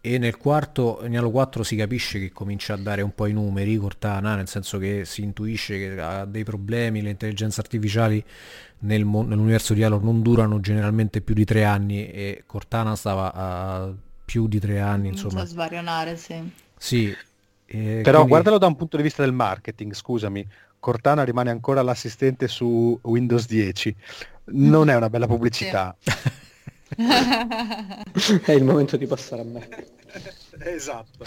e 0.06 0.18
nel 0.18 0.36
quarto, 0.36 1.00
Halo 1.00 1.32
4 1.32 1.64
si 1.64 1.78
capisce 1.78 2.20
che 2.20 2.34
comincia 2.34 2.74
a 2.74 2.78
dare 2.78 3.02
un 3.02 3.16
po' 3.16 3.26
i 3.26 3.32
numeri 3.32 3.78
Cortana, 3.78 4.36
nel 4.36 4.50
senso 4.50 4.78
che 4.78 5.06
si 5.06 5.24
intuisce 5.24 5.78
che 5.78 6.02
ha 6.02 6.26
dei 6.26 6.44
problemi, 6.44 7.02
le 7.02 7.12
intelligenze 7.12 7.62
artificiali 7.62 8.22
nel 8.80 9.06
mo- 9.06 9.24
nell'universo 9.24 9.74
di 9.74 9.82
Halo 9.82 10.00
non 10.00 10.22
durano 10.22 10.60
generalmente 10.60 11.22
più 11.22 11.34
di 11.34 11.46
tre 11.46 11.64
anni 11.64 12.12
e 12.12 12.44
Cortana 12.46 12.98
stava 12.98 13.34
a 13.34 13.94
più 14.34 14.48
di 14.48 14.60
tre 14.60 14.80
anni, 14.80 15.10
insomma. 15.10 15.41
a 15.41 15.46
svarionare, 15.46 16.17
sì. 16.17 16.52
Sì. 16.76 17.15
Eh, 17.65 18.00
Però 18.02 18.17
quindi... 18.17 18.30
guardalo 18.30 18.58
da 18.58 18.65
un 18.65 18.76
punto 18.76 18.98
di 18.98 19.04
vista 19.04 19.22
del 19.22 19.32
marketing, 19.32 19.93
scusami. 19.93 20.48
Cortana 20.80 21.24
rimane 21.24 21.52
ancora 21.52 21.84
l'assistente 21.84 22.48
su 22.48 22.98
Windows 23.04 23.46
10. 23.46 23.96
Non 24.46 24.89
è 24.89 24.96
una 24.96 25.12
bella 25.12 25.28
pubblicità. 25.28 25.96
è 28.43 28.52
il 28.54 28.63
momento 28.63 28.98
di 28.98 29.06
passare 29.06 29.43
a 29.43 29.46
me. 29.46 29.69
esatto. 30.65 31.26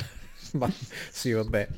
Ma, 0.55 0.69
sì, 1.09 1.31
vabbè. 1.31 1.69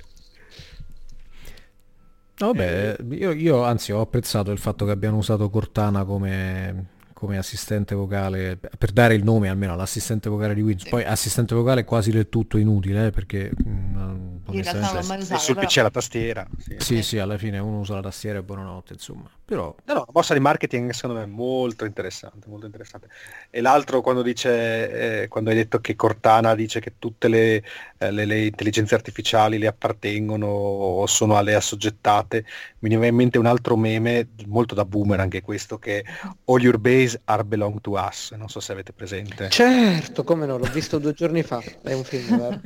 vabbè, 2.39 2.97
io, 3.11 3.33
io, 3.33 3.65
anzi 3.65 3.93
ho 3.93 4.01
apprezzato 4.01 4.51
il 4.51 4.59
fatto 4.59 4.87
che 4.87 4.93
abbiano 4.93 5.19
usato 5.19 5.51
Cortana 5.51 6.05
come 6.05 6.97
come 7.19 7.37
assistente 7.37 7.97
vocale, 7.97 8.57
per 8.57 8.93
dare 8.93 9.17
il 9.17 9.25
nome 9.25 9.49
almeno 9.49 9.73
all'assistente 9.73 10.29
vocale 10.29 10.55
di 10.55 10.63
Windows. 10.63 10.89
Poi 10.89 11.03
assistente 11.03 11.53
vocale 11.53 11.81
è 11.81 11.85
quasi 11.85 12.13
del 12.13 12.29
tutto 12.29 12.59
inutile, 12.59 13.07
eh, 13.07 13.11
perché 13.11 13.51
mh, 13.53 13.69
mm, 13.69 14.37
In 14.51 14.63
realtà 14.63 14.93
non 14.93 15.01
l'ho 15.01 15.07
mai 15.09 15.19
Se 15.19 15.25
usato, 15.25 15.41
sul 15.41 15.55
però- 15.57 15.67
PC 15.67 15.77
la 15.79 15.91
tastiera. 15.91 16.47
Sì. 16.57 16.77
Sì, 16.79 17.03
sì, 17.03 17.19
alla 17.19 17.37
fine 17.37 17.59
uno 17.59 17.81
usa 17.81 17.95
la 17.95 18.03
tastiera 18.03 18.39
e 18.39 18.43
buonanotte, 18.45 18.93
insomma. 18.93 19.29
Però 19.49 19.75
No, 19.87 19.95
no, 19.95 20.01
una 20.01 20.11
mossa 20.13 20.35
di 20.35 20.41
marketing 20.41 20.91
secondo 20.91 21.19
me 21.21 21.25
molto 21.27 21.87
interessante, 21.87 22.49
molto 22.49 22.67
interessante. 22.67 23.09
E 23.49 23.63
l'altro 23.63 24.03
quando 24.03 24.21
dice, 24.21 25.23
eh, 25.23 25.29
quando 25.29 25.49
hai 25.49 25.57
detto 25.57 25.81
che 25.81 25.97
Cortana 25.97 26.55
dice 26.55 26.81
che 26.81 26.97
tutte 26.99 27.29
le, 27.29 27.65
eh, 27.97 28.11
le- 28.11 28.27
le 28.27 28.45
intelligenze 28.45 28.95
artificiali 28.95 29.57
le 29.57 29.67
appartengono 29.67 30.47
o 30.47 31.07
sono 31.07 31.39
alle 31.39 31.55
assoggettate, 31.55 32.45
mi 32.81 32.91
viene 32.91 33.07
in 33.07 33.15
mente 33.15 33.39
un 33.39 33.47
altro 33.47 33.75
meme 33.77 34.29
molto 34.47 34.75
da 34.75 34.85
boomer 34.85 35.21
anche 35.21 35.41
questo 35.41 35.79
che 35.79 36.01
è 36.03 36.05
All 36.45 36.61
your 36.61 36.79
base 36.79 37.19
are 37.25 37.43
belong 37.45 37.81
to 37.81 37.93
us, 37.93 38.33
non 38.33 38.49
so 38.49 38.61
se 38.61 38.73
avete 38.73 38.93
presente. 38.93 39.49
Certo, 39.49 40.25
come 40.25 40.45
no, 40.45 40.59
l'ho 40.59 40.71
visto 40.71 40.99
due 40.99 41.15
giorni 41.15 41.43
fa. 41.43 41.63
È 41.83 41.95
un 41.95 42.05
film? 42.05 42.61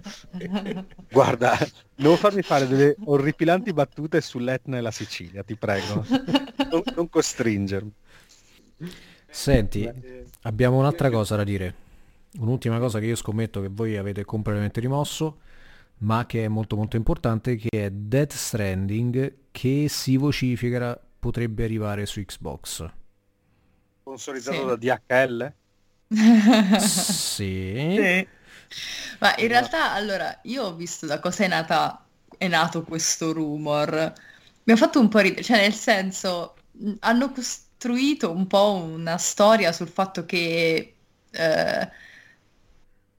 Guarda, 1.13 1.57
non 2.03 2.17
farmi 2.17 2.43
fare 2.43 2.67
delle 2.67 2.97
orripilanti 3.05 3.73
battute 3.73 4.21
sull'Etna 4.21 4.77
e 4.77 4.81
la 4.81 4.91
Sicilia, 4.91 5.43
ti 5.43 5.55
prego. 5.57 6.05
Non, 6.71 6.83
non 6.95 7.09
costringermi. 7.09 7.93
Senti, 9.29 9.91
abbiamo 10.43 10.79
un'altra 10.79 11.11
cosa 11.11 11.37
da 11.37 11.45
dire. 11.45 11.75
Un'ultima 12.39 12.79
cosa 12.79 12.99
che 12.99 13.07
io 13.07 13.17
scommetto 13.17 13.61
che 13.61 13.69
voi 13.71 13.97
avete 13.97 14.25
completamente 14.25 14.81
rimosso, 14.81 15.39
ma 15.99 16.27
che 16.27 16.45
è 16.45 16.49
molto 16.49 16.77
molto 16.77 16.97
importante, 16.97 17.57
che 17.57 17.69
è 17.71 17.91
Death 17.91 18.33
Stranding, 18.33 19.35
che 19.51 19.87
si 19.89 20.17
vocifera 20.17 20.99
potrebbe 21.19 21.65
arrivare 21.65 22.07
su 22.07 22.23
Xbox. 22.25 22.91
Sponsorizzato 24.01 24.57
Sì. 24.57 24.65
da 24.65 24.77
DHL? 24.77 25.53
Sì. 26.79 28.27
Ma 29.19 29.35
in 29.37 29.49
realtà, 29.49 29.93
allora, 29.93 30.39
io 30.43 30.65
ho 30.65 30.75
visto 30.75 31.07
da 31.07 31.21
cosa 31.21 31.45
è 31.45 31.49
nata, 31.49 32.05
è 32.37 32.49
nato 32.49 32.83
questo 32.83 33.33
rumor. 33.33 34.13
Mi 34.65 34.73
ha 34.73 34.77
fatto 34.77 35.01
un 35.01 35.09
po' 35.09 35.19
ridere, 35.19 35.43
cioè 35.43 35.61
nel 35.61 35.75
senso, 35.75 36.55
hanno 37.01 37.33
costruito 37.33 38.31
un 38.31 38.47
po' 38.47 38.73
una 38.73 39.17
storia 39.19 39.73
sul 39.73 39.89
fatto 39.89 40.25
che 40.25 40.95
eh, 41.31 41.89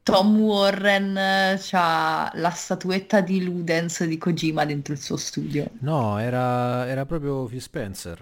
Tom 0.03 0.39
Warren 0.39 1.17
ha 1.17 2.31
la 2.33 2.49
statuetta 2.49 3.21
di 3.21 3.43
Ludens 3.43 4.03
di 4.03 4.17
Kojima 4.17 4.65
dentro 4.65 4.93
il 4.93 4.99
suo 4.99 5.15
studio. 5.15 5.69
No, 5.79 6.17
era, 6.19 6.87
era 6.87 7.05
proprio 7.05 7.45
Phil 7.45 7.61
Spencer. 7.61 8.19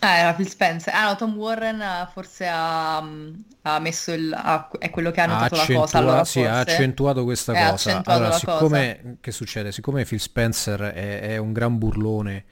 Ah, 0.00 0.18
era 0.18 0.34
Phil 0.34 0.48
Spencer. 0.48 0.92
Ah, 0.94 1.08
no, 1.08 1.16
Tom 1.16 1.36
Warren 1.36 1.80
ha- 1.80 2.06
forse 2.06 2.46
ha, 2.46 3.00
mh, 3.00 3.44
ha 3.62 3.78
messo 3.80 4.12
il... 4.12 4.32
ha- 4.32 4.68
è 4.78 4.90
quello 4.90 5.10
che 5.10 5.20
ha 5.20 5.26
Ha 5.28 5.48
notato 5.48 5.56
la 5.56 5.68
cosa, 5.68 5.98
allora 5.98 6.24
sì, 6.24 6.44
ha 6.44 6.58
forse. 6.60 6.60
accentuato 6.60 7.24
questa 7.24 7.56
Eh, 7.58 7.58
ha 7.58 7.68
cosa. 7.68 7.68
accentuato 7.68 8.04
Allora, 8.06 8.30
siccome, 8.30 9.16
che 9.20 9.32
succede? 9.32 9.72
Siccome 9.72 10.04
Phil 10.04 10.20
Spencer 10.20 10.80
è, 10.82 11.20
è 11.20 11.36
un 11.38 11.52
gran 11.52 11.76
burlone 11.78 12.44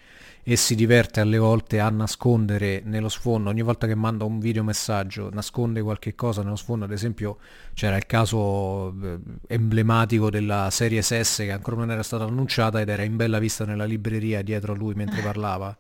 e 0.43 0.57
si 0.57 0.75
diverte 0.75 1.21
alle 1.21 1.39
volte 1.39 1.79
a 1.79 1.89
nascondere 1.89 2.83
nello 2.85 3.09
sfondo, 3.09 3.49
ogni 3.49 3.63
volta 3.63 3.87
che 3.87 3.95
manda 3.95 4.25
un 4.25 4.41
videomessaggio, 4.41 5.31
nasconde 5.31 5.83
qualche 5.83 6.15
cosa 6.17 6.43
nello 6.43 6.57
sfondo, 6.57 6.85
ad 6.85 6.91
esempio 6.93 7.39
c'era 7.75 7.97
il 7.97 8.07
caso 8.07 8.93
eh, 9.01 9.19
emblematico 9.47 10.31
della 10.31 10.69
serie 10.71 11.01
SS 11.01 11.37
che 11.45 11.53
ancora 11.53 11.77
non 11.77 11.93
era 11.93 12.03
stata 12.03 12.25
annunciata 12.25 12.81
ed 12.81 12.89
era 12.89 13.05
in 13.05 13.15
bella 13.17 13.39
vista 13.39 13.65
nella 13.65 13.85
libreria 13.85 14.43
dietro 14.43 14.73
a 14.73 14.77
lui 14.77 14.95
mentre 14.95 15.23
parlava. 15.23 15.75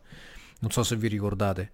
Non 0.60 0.70
so 0.70 0.82
se 0.82 0.96
vi 0.96 1.08
ricordate. 1.08 1.70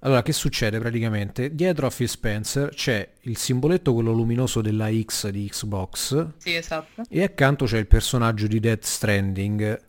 Allora, 0.00 0.22
che 0.22 0.32
succede 0.32 0.78
praticamente? 0.78 1.54
Dietro 1.54 1.86
a 1.86 1.90
Phil 1.90 2.08
Spencer 2.08 2.68
c'è 2.68 3.08
il 3.22 3.36
simboletto, 3.38 3.94
quello 3.94 4.12
luminoso 4.12 4.60
della 4.60 4.90
X 4.92 5.28
di 5.30 5.48
Xbox, 5.48 6.26
Sì, 6.36 6.54
esatto. 6.54 7.02
e 7.08 7.22
accanto 7.22 7.64
c'è 7.64 7.78
il 7.78 7.86
personaggio 7.86 8.46
di 8.46 8.60
Death 8.60 8.84
Stranding. 8.84 9.80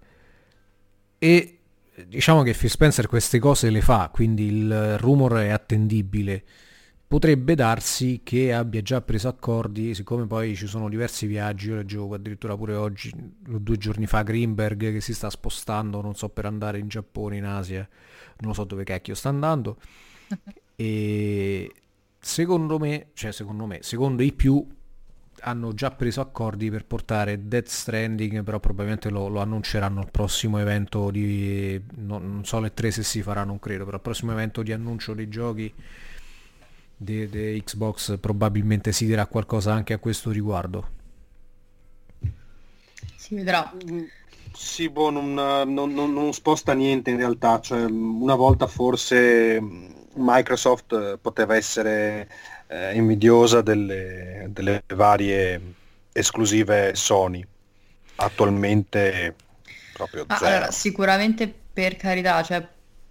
E 1.20 1.58
diciamo 2.06 2.44
che 2.44 2.54
Phil 2.54 2.70
Spencer 2.70 3.08
queste 3.08 3.40
cose 3.40 3.70
le 3.70 3.82
fa, 3.82 4.10
quindi 4.12 4.46
il 4.46 4.98
rumor 4.98 5.34
è 5.40 5.50
attendibile. 5.50 6.44
Potrebbe 7.08 7.56
darsi 7.56 8.20
che 8.22 8.52
abbia 8.52 8.82
già 8.82 9.02
preso 9.02 9.30
accordi, 9.30 9.96
siccome 9.96 10.28
poi 10.28 10.58
ci 10.58 10.68
sono 10.68 10.90
diversi 10.90 11.26
viaggi, 11.26 11.70
io 11.70 11.76
leggevo 11.76 12.14
addirittura 12.14 12.58
pure 12.58 12.76
oggi, 12.76 13.12
due 13.16 13.78
giorni 13.78 14.06
fa, 14.08 14.24
Greenberg 14.24 14.92
che 14.92 15.00
si 15.00 15.14
sta 15.14 15.30
spostando, 15.30 16.02
non 16.02 16.16
so, 16.16 16.28
per 16.28 16.46
andare 16.46 16.80
in 16.80 16.90
Giappone, 16.90 17.38
in 17.38 17.46
Asia, 17.46 17.88
non 18.40 18.54
so 18.54 18.66
dove 18.66 18.84
cacchio 18.84 19.16
sta 19.16 19.30
andando. 19.30 19.78
E 20.80 21.74
secondo 22.20 22.78
me, 22.78 23.08
cioè 23.14 23.32
secondo 23.32 23.66
me, 23.66 23.80
secondo 23.82 24.22
i 24.22 24.32
più 24.32 24.64
hanno 25.42 25.74
già 25.74 25.90
preso 25.90 26.22
accordi 26.22 26.70
per 26.70 26.86
portare 26.86 27.48
Death 27.48 27.68
Stranding, 27.68 28.44
però 28.44 28.60
probabilmente 28.60 29.10
lo, 29.10 29.28
lo 29.28 29.40
annunceranno 29.40 30.02
al 30.02 30.12
prossimo 30.12 30.60
evento 30.60 31.10
di... 31.10 31.82
non, 31.96 32.32
non 32.32 32.46
so 32.46 32.60
le 32.60 32.74
tre 32.74 32.92
se 32.92 33.02
si 33.02 33.24
farà, 33.24 33.44
non 33.44 33.58
credo, 33.60 33.86
però 33.86 33.98
al 33.98 34.04
prossimo 34.04 34.34
evento 34.34 34.62
di 34.62 34.72
annuncio 34.72 35.16
dei 35.16 35.30
giochi 35.30 35.74
di 36.98 37.30
di 37.30 37.62
Xbox 37.64 38.18
probabilmente 38.20 38.92
si 38.92 39.06
dirà 39.06 39.26
qualcosa 39.28 39.74
anche 39.74 39.94
a 39.94 40.00
questo 40.00 40.32
riguardo. 40.32 40.90
Si 43.16 43.36
vedrà. 43.36 43.76
Sì, 44.52 44.90
boh, 44.90 45.10
non, 45.12 45.34
non- 45.34 45.94
non- 45.94 46.14
non 46.14 46.34
sposta 46.34 46.74
niente 46.74 47.12
in 47.12 47.18
realtà, 47.18 47.60
cioè, 47.60 47.84
una 47.86 48.36
volta 48.36 48.66
forse 48.68 49.60
Microsoft 50.16 51.18
poteva 51.20 51.56
essere 51.56 52.28
eh, 52.68 52.96
invidiosa 52.96 53.62
delle, 53.62 54.48
delle 54.50 54.84
varie 54.96 55.76
esclusive 56.12 56.96
Sony, 56.96 57.46
attualmente 58.16 59.36
proprio 59.92 60.28
Ah, 60.28 60.36
zero. 60.36 60.48
allora, 60.48 60.72
sicuramente 60.72 61.48
per 61.74 61.96
carità, 61.96 62.42
cioè 62.44 62.68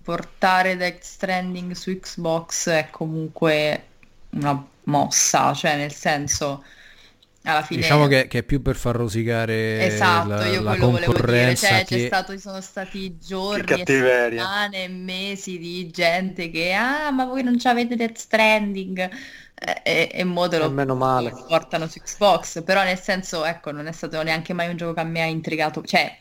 portare 0.06 0.76
Death 0.76 1.02
Stranding 1.02 1.72
su 1.72 1.98
Xbox 1.98 2.68
è 2.68 2.88
comunque 2.92 3.86
una 4.30 4.64
mossa, 4.84 5.52
cioè 5.52 5.76
nel 5.76 5.92
senso 5.92 6.62
alla 7.42 7.62
fine 7.62 7.80
Diciamo 7.80 8.06
che, 8.06 8.28
che 8.28 8.38
è 8.38 8.42
più 8.44 8.62
per 8.62 8.76
far 8.76 8.94
rosicare 8.94 9.84
Esatto, 9.84 10.28
la, 10.28 10.46
io 10.46 10.62
la 10.62 10.76
quello 10.76 10.90
volevo 10.92 11.12
dire, 11.12 11.12
concorrenza 11.12 11.66
cioè 11.66 11.84
c'è 11.84 11.96
che... 11.96 12.06
stato, 12.06 12.32
ci 12.34 12.38
sono 12.38 12.60
stati 12.60 13.18
giorni 13.18 13.80
e 13.80 13.84
settimane 13.84 14.84
e 14.84 14.88
mesi 14.88 15.58
di 15.58 15.90
gente 15.90 16.50
che 16.50 16.72
ah 16.72 17.10
ma 17.10 17.24
voi 17.24 17.42
non 17.42 17.56
avete 17.64 17.96
Death 17.96 18.16
Stranding 18.16 19.10
e, 19.82 20.08
e 20.12 20.24
mo 20.24 20.46
te 20.48 20.58
lo 20.58 20.66
E 20.66 20.68
meno 20.68 20.94
male. 20.94 21.32
portano 21.48 21.88
su 21.88 21.98
Xbox, 22.00 22.62
però 22.62 22.84
nel 22.84 23.00
senso 23.00 23.44
ecco 23.44 23.72
non 23.72 23.88
è 23.88 23.92
stato 23.92 24.22
neanche 24.22 24.52
mai 24.52 24.68
un 24.68 24.76
gioco 24.76 24.92
che 24.94 25.00
a 25.00 25.04
me 25.04 25.22
ha 25.22 25.26
intrigato, 25.26 25.82
cioè 25.82 26.16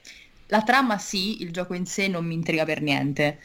la 0.47 0.63
trama 0.63 0.97
sì, 0.97 1.41
il 1.43 1.51
gioco 1.51 1.73
in 1.75 1.85
sé 1.85 2.07
non 2.07 2.25
mi 2.25 2.33
intriga 2.33 2.65
per 2.65 2.81
niente, 2.81 3.39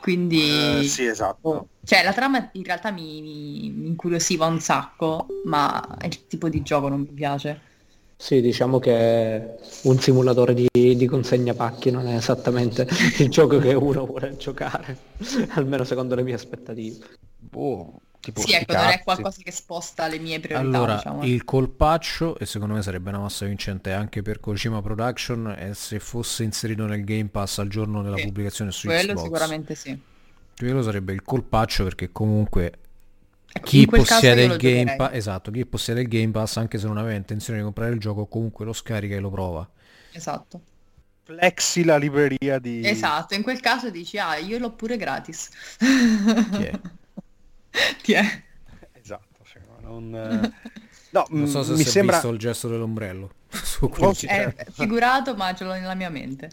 quindi 0.00 0.38
Eh, 0.38 0.82
sì, 0.84 1.04
esatto. 1.06 1.68
cioè 1.82 2.02
la 2.02 2.12
trama 2.12 2.50
in 2.54 2.62
realtà 2.64 2.90
mi, 2.90 3.20
mi- 3.22 3.86
incuriosiva 3.86 4.46
un 4.46 4.60
sacco, 4.60 5.40
ma 5.44 5.96
il 6.02 6.26
tipo 6.26 6.48
di 6.48 6.62
gioco 6.62 6.88
non 6.88 7.00
mi 7.02 7.12
piace. 7.12 7.68
Sì, 8.16 8.40
diciamo 8.42 8.78
che 8.78 8.92
è 8.92 9.58
un 9.84 9.98
simulatore 9.98 10.52
di, 10.52 10.68
di 10.70 11.06
consegna 11.06 11.54
pacchi, 11.54 11.90
non 11.90 12.06
è 12.06 12.16
esattamente 12.16 12.86
il 13.18 13.30
gioco 13.30 13.58
che 13.58 13.72
uno 13.72 14.04
vuole 14.04 14.36
giocare, 14.36 14.98
almeno 15.54 15.84
secondo 15.84 16.14
le 16.14 16.22
mie 16.22 16.34
aspettative. 16.34 16.98
Boh, 17.38 17.98
tipo 18.20 18.40
Sì, 18.40 18.52
ecco, 18.52 18.72
non 18.74 18.88
è 18.88 19.02
qualcosa 19.02 19.40
che 19.42 19.50
sposta 19.50 20.06
le 20.06 20.18
mie 20.18 20.40
priorità, 20.40 20.78
Allora, 20.78 20.94
diciamo. 20.96 21.24
il 21.24 21.44
colpaccio, 21.44 22.38
e 22.38 22.46
secondo 22.46 22.74
me 22.74 22.82
sarebbe 22.82 23.08
una 23.10 23.18
mossa 23.18 23.46
vincente 23.46 23.92
anche 23.92 24.22
per 24.22 24.40
Kojima 24.40 24.80
Production, 24.82 25.54
è 25.56 25.72
se 25.74 25.98
fosse 26.00 26.42
inserito 26.44 26.86
nel 26.86 27.04
Game 27.04 27.28
Pass 27.28 27.58
al 27.58 27.68
giorno 27.68 28.02
della 28.02 28.16
Sì, 28.16 28.24
pubblicazione 28.24 28.70
su 28.72 28.86
Quello 28.86 29.12
Xbox. 29.12 29.22
sicuramente 29.24 29.74
sì. 29.74 29.98
Quello 30.56 30.82
sarebbe 30.82 31.12
il 31.12 31.22
colpaccio 31.22 31.84
perché 31.84 32.12
comunque 32.12 32.72
Ecco, 33.52 33.66
chi 33.66 33.86
possiede 33.86 34.44
il 34.44 34.56
Game. 34.56 34.94
Pass, 34.96 35.10
esatto, 35.14 35.50
chi 35.50 35.66
possiede 35.66 36.02
il 36.02 36.08
Game 36.08 36.30
Pass 36.30 36.56
anche 36.58 36.78
se 36.78 36.86
non 36.86 36.98
aveva 36.98 37.16
intenzione 37.16 37.58
di 37.58 37.64
comprare 37.64 37.92
il 37.92 37.98
gioco, 37.98 38.26
comunque 38.26 38.64
lo 38.64 38.72
scarica 38.72 39.14
e 39.16 39.20
lo 39.20 39.30
prova. 39.30 39.68
Esatto. 40.12 40.60
Flexi 41.24 41.84
la 41.84 41.96
libreria 41.96 42.58
di... 42.58 42.86
Esatto, 42.86 43.34
in 43.34 43.42
quel 43.42 43.60
caso 43.60 43.90
dici, 43.90 44.18
ah, 44.18 44.36
io 44.36 44.58
l'ho 44.58 44.72
pure 44.72 44.96
gratis. 44.96 45.48
Chi 46.50 46.62
è? 46.64 46.80
Ti 48.02 48.12
è? 48.12 48.42
Esatto, 48.92 49.42
ma 49.68 49.88
non... 49.88 50.14
eh, 50.14 50.52
No, 51.10 51.26
Non 51.30 51.46
so 51.48 51.62
se 51.62 51.72
mi 51.72 51.78
si 51.78 51.82
è 51.84 51.90
sembra... 51.90 52.16
visto 52.16 52.30
il 52.30 52.38
gesto 52.38 52.68
dell'ombrello. 52.68 53.30
su 53.50 53.90
Oh. 53.98 54.14
È 54.26 54.54
figurato, 54.70 55.34
ma 55.34 55.54
ce 55.54 55.64
l'ho 55.64 55.72
nella 55.72 55.94
mia 55.94 56.10
mente. 56.10 56.50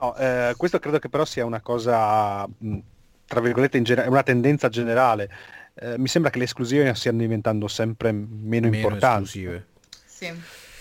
No, 0.00 0.14
eh, 0.16 0.54
questo 0.56 0.78
credo 0.78 0.98
che 0.98 1.08
però 1.08 1.24
sia 1.24 1.44
una 1.44 1.60
cosa, 1.60 2.46
mh, 2.46 2.78
tra 3.26 3.40
virgolette, 3.40 3.78
in 3.78 3.84
gene- 3.84 4.04
è 4.04 4.08
una 4.08 4.22
tendenza 4.22 4.68
generale. 4.68 5.30
Eh, 5.74 5.98
mi 5.98 6.08
sembra 6.08 6.30
che 6.30 6.38
le 6.38 6.44
esclusive 6.44 6.94
stiano 6.94 7.18
diventando 7.18 7.66
sempre 7.68 8.12
meno, 8.12 8.68
meno 8.68 8.76
importanti. 8.76 9.24
esclusive. 9.24 9.66
Sì. 10.04 10.32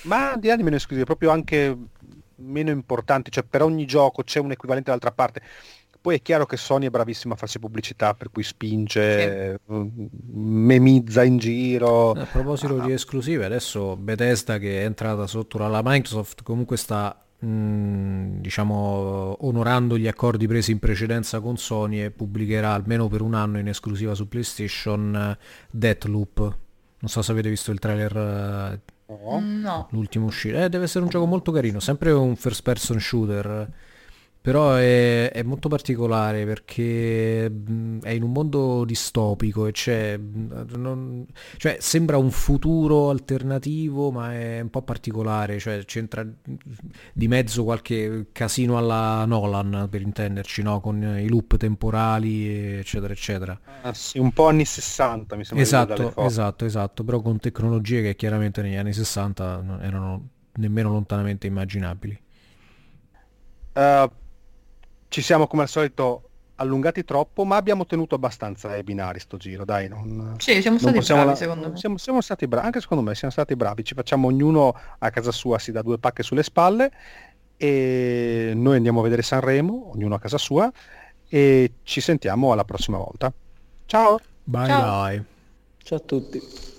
Ma 0.04 0.34
al 0.34 0.40
di 0.40 0.48
là 0.48 0.56
di 0.56 0.64
meno 0.64 0.76
esclusive, 0.76 1.06
proprio 1.06 1.32
anche 1.32 1.76
meno 2.38 2.70
importanti, 2.70 3.32
cioè 3.32 3.44
per 3.44 3.62
ogni 3.62 3.86
gioco 3.86 4.24
c'è 4.24 4.40
un 4.40 4.52
equivalente 4.52 4.92
dall'altra 4.92 5.12
parte. 5.14 5.42
Poi 6.06 6.18
è 6.18 6.22
chiaro 6.22 6.46
che 6.46 6.56
Sony 6.56 6.86
è 6.86 6.90
bravissima 6.92 7.34
a 7.34 7.38
farsi 7.38 7.58
pubblicità, 7.58 8.14
per 8.14 8.30
cui 8.30 8.44
spinge, 8.44 9.60
sì. 9.66 9.74
Mm, 9.74 10.06
memizza 10.34 11.24
in 11.24 11.38
giro. 11.40 12.12
A 12.12 12.26
proposito 12.26 12.80
ah. 12.80 12.86
di 12.86 12.92
esclusive, 12.92 13.44
adesso 13.44 13.96
Bethesda 13.96 14.60
che 14.60 14.82
è 14.82 14.86
entrata 14.86 15.26
sotto 15.26 15.58
la 15.58 15.82
Microsoft 15.84 16.44
comunque 16.44 16.78
sta 16.78 17.20
mh, 17.40 17.48
mm, 17.48 18.38
diciamo 18.40 19.38
onorando 19.48 19.98
gli 19.98 20.08
accordi 20.08 20.46
presi 20.46 20.74
in 20.74 20.78
precedenza 20.78 21.40
con 21.40 21.58
Sony 21.58 22.02
e 22.02 22.12
pubblicherà 22.12 22.74
almeno 22.74 23.08
per 23.08 23.22
un 23.22 23.34
anno 23.34 23.58
in 23.58 23.68
esclusiva 23.68 24.14
su 24.14 24.28
PlayStation 24.28 25.36
Deathloop. 25.72 26.38
Non 26.38 27.10
so 27.10 27.24
se 27.24 27.32
avete 27.32 27.50
visto 27.50 27.72
il 27.72 27.80
trailer 27.80 28.80
No. 29.08 29.88
L'ultimo 29.90 30.28
uscito. 30.28 30.58
Eh, 30.58 30.70
deve 30.70 30.84
essere 30.84 31.04
un 31.04 31.10
gioco 31.10 31.26
molto 31.26 31.52
carino, 31.52 31.80
sempre 31.80 32.12
un 32.12 32.36
first 32.36 32.62
person 32.62 33.00
shooter. 33.00 33.68
Però 34.46 34.76
è, 34.76 35.32
è, 35.32 35.42
molto 35.42 35.70
particolare 35.70 36.46
perché 36.46 37.46
è 37.46 38.10
in 38.12 38.22
un 38.22 38.32
mondo 38.32 38.86
distopico 38.86 39.66
e 39.66 39.72
c'è... 39.72 40.20
Non, 40.20 41.26
cioè, 41.58 41.78
sembra 41.80 42.18
un 42.18 42.30
futuro 42.30 43.10
alternativo 43.10 44.12
ma 44.12 44.36
è 44.36 44.60
un 44.60 44.70
po' 44.70 44.84
particolare, 44.84 45.58
cioè 45.58 45.84
c'entra 45.86 46.24
di 47.12 47.28
mezzo 47.28 47.64
qualche 47.64 48.28
casino 48.32 48.78
alla 48.78 49.26
Nolan 49.26 49.88
per 49.90 50.02
intenderci, 50.02 50.62
no? 50.62 50.80
con 50.80 51.02
i 51.02 51.28
loop 51.28 51.58
temporali 51.58 52.78
eccetera 52.78 53.14
eccetera. 53.14 53.60
Ah, 53.82 53.96
sì, 53.96 54.20
un 54.20 54.32
po' 54.32 54.50
anni 54.50 54.64
60 54.64 55.36
mi 55.38 55.44
sembra. 55.44 55.66
Esatto, 55.66 56.16
esatto, 56.18 56.66
esatto, 56.66 57.04
però 57.04 57.20
con 57.20 57.40
tecnologie 57.40 58.04
che 58.04 58.16
chiaramente 58.16 58.62
negli 58.62 58.76
anni 58.76 58.94
60 58.94 59.62
non 59.62 59.82
erano 59.82 60.30
nemmeno 60.58 60.90
lontanamente 60.90 61.48
immaginabili. 61.48 62.22
Uh, 63.74 64.08
ci 65.16 65.22
siamo 65.22 65.48
come 65.48 65.62
al 65.62 65.70
solito 65.70 66.24
allungati 66.56 67.06
troppo, 67.06 67.46
ma 67.46 67.56
abbiamo 67.56 67.86
tenuto 67.86 68.16
abbastanza 68.16 68.72
ai 68.72 68.84
binari 68.84 69.22
sto 69.22 69.38
giro, 69.38 69.64
dai. 69.64 69.88
Non, 69.88 70.36
sì, 70.40 70.60
siamo 70.60 70.78
stati 70.78 71.00
bravi 71.00 71.26
la... 71.26 71.36
secondo 71.36 71.70
me. 71.70 71.78
Siamo, 71.78 71.98
siamo, 71.98 72.20
stati 72.20 72.46
bravi, 72.50 72.66
anche 72.66 72.82
secondo 72.82 73.02
me 73.02 73.16
siamo 73.16 73.32
stati 73.32 73.56
bravi, 73.56 73.86
ci 73.86 73.94
facciamo 73.94 74.28
ognuno 74.28 74.78
a 75.00 75.10
casa 75.12 75.32
sua, 75.32 75.58
si 75.58 75.72
dà 75.72 75.82
due 75.82 76.00
pacche 76.00 76.22
sulle 76.22 76.44
spalle 76.44 76.92
e 77.56 78.52
noi 78.56 78.76
andiamo 78.76 79.00
a 79.00 79.04
vedere 79.04 79.22
Sanremo, 79.22 79.92
ognuno 79.94 80.16
a 80.16 80.20
casa 80.20 80.38
sua 80.38 80.70
e 81.30 81.76
ci 81.84 82.02
sentiamo 82.02 82.52
alla 82.52 82.66
prossima 82.66 82.98
volta. 82.98 83.32
Ciao! 83.86 84.20
Bye 84.44 84.68
Ciao. 84.68 85.08
bye! 85.08 85.24
Ciao 85.82 85.98
a 85.98 86.02
tutti! 86.02 86.74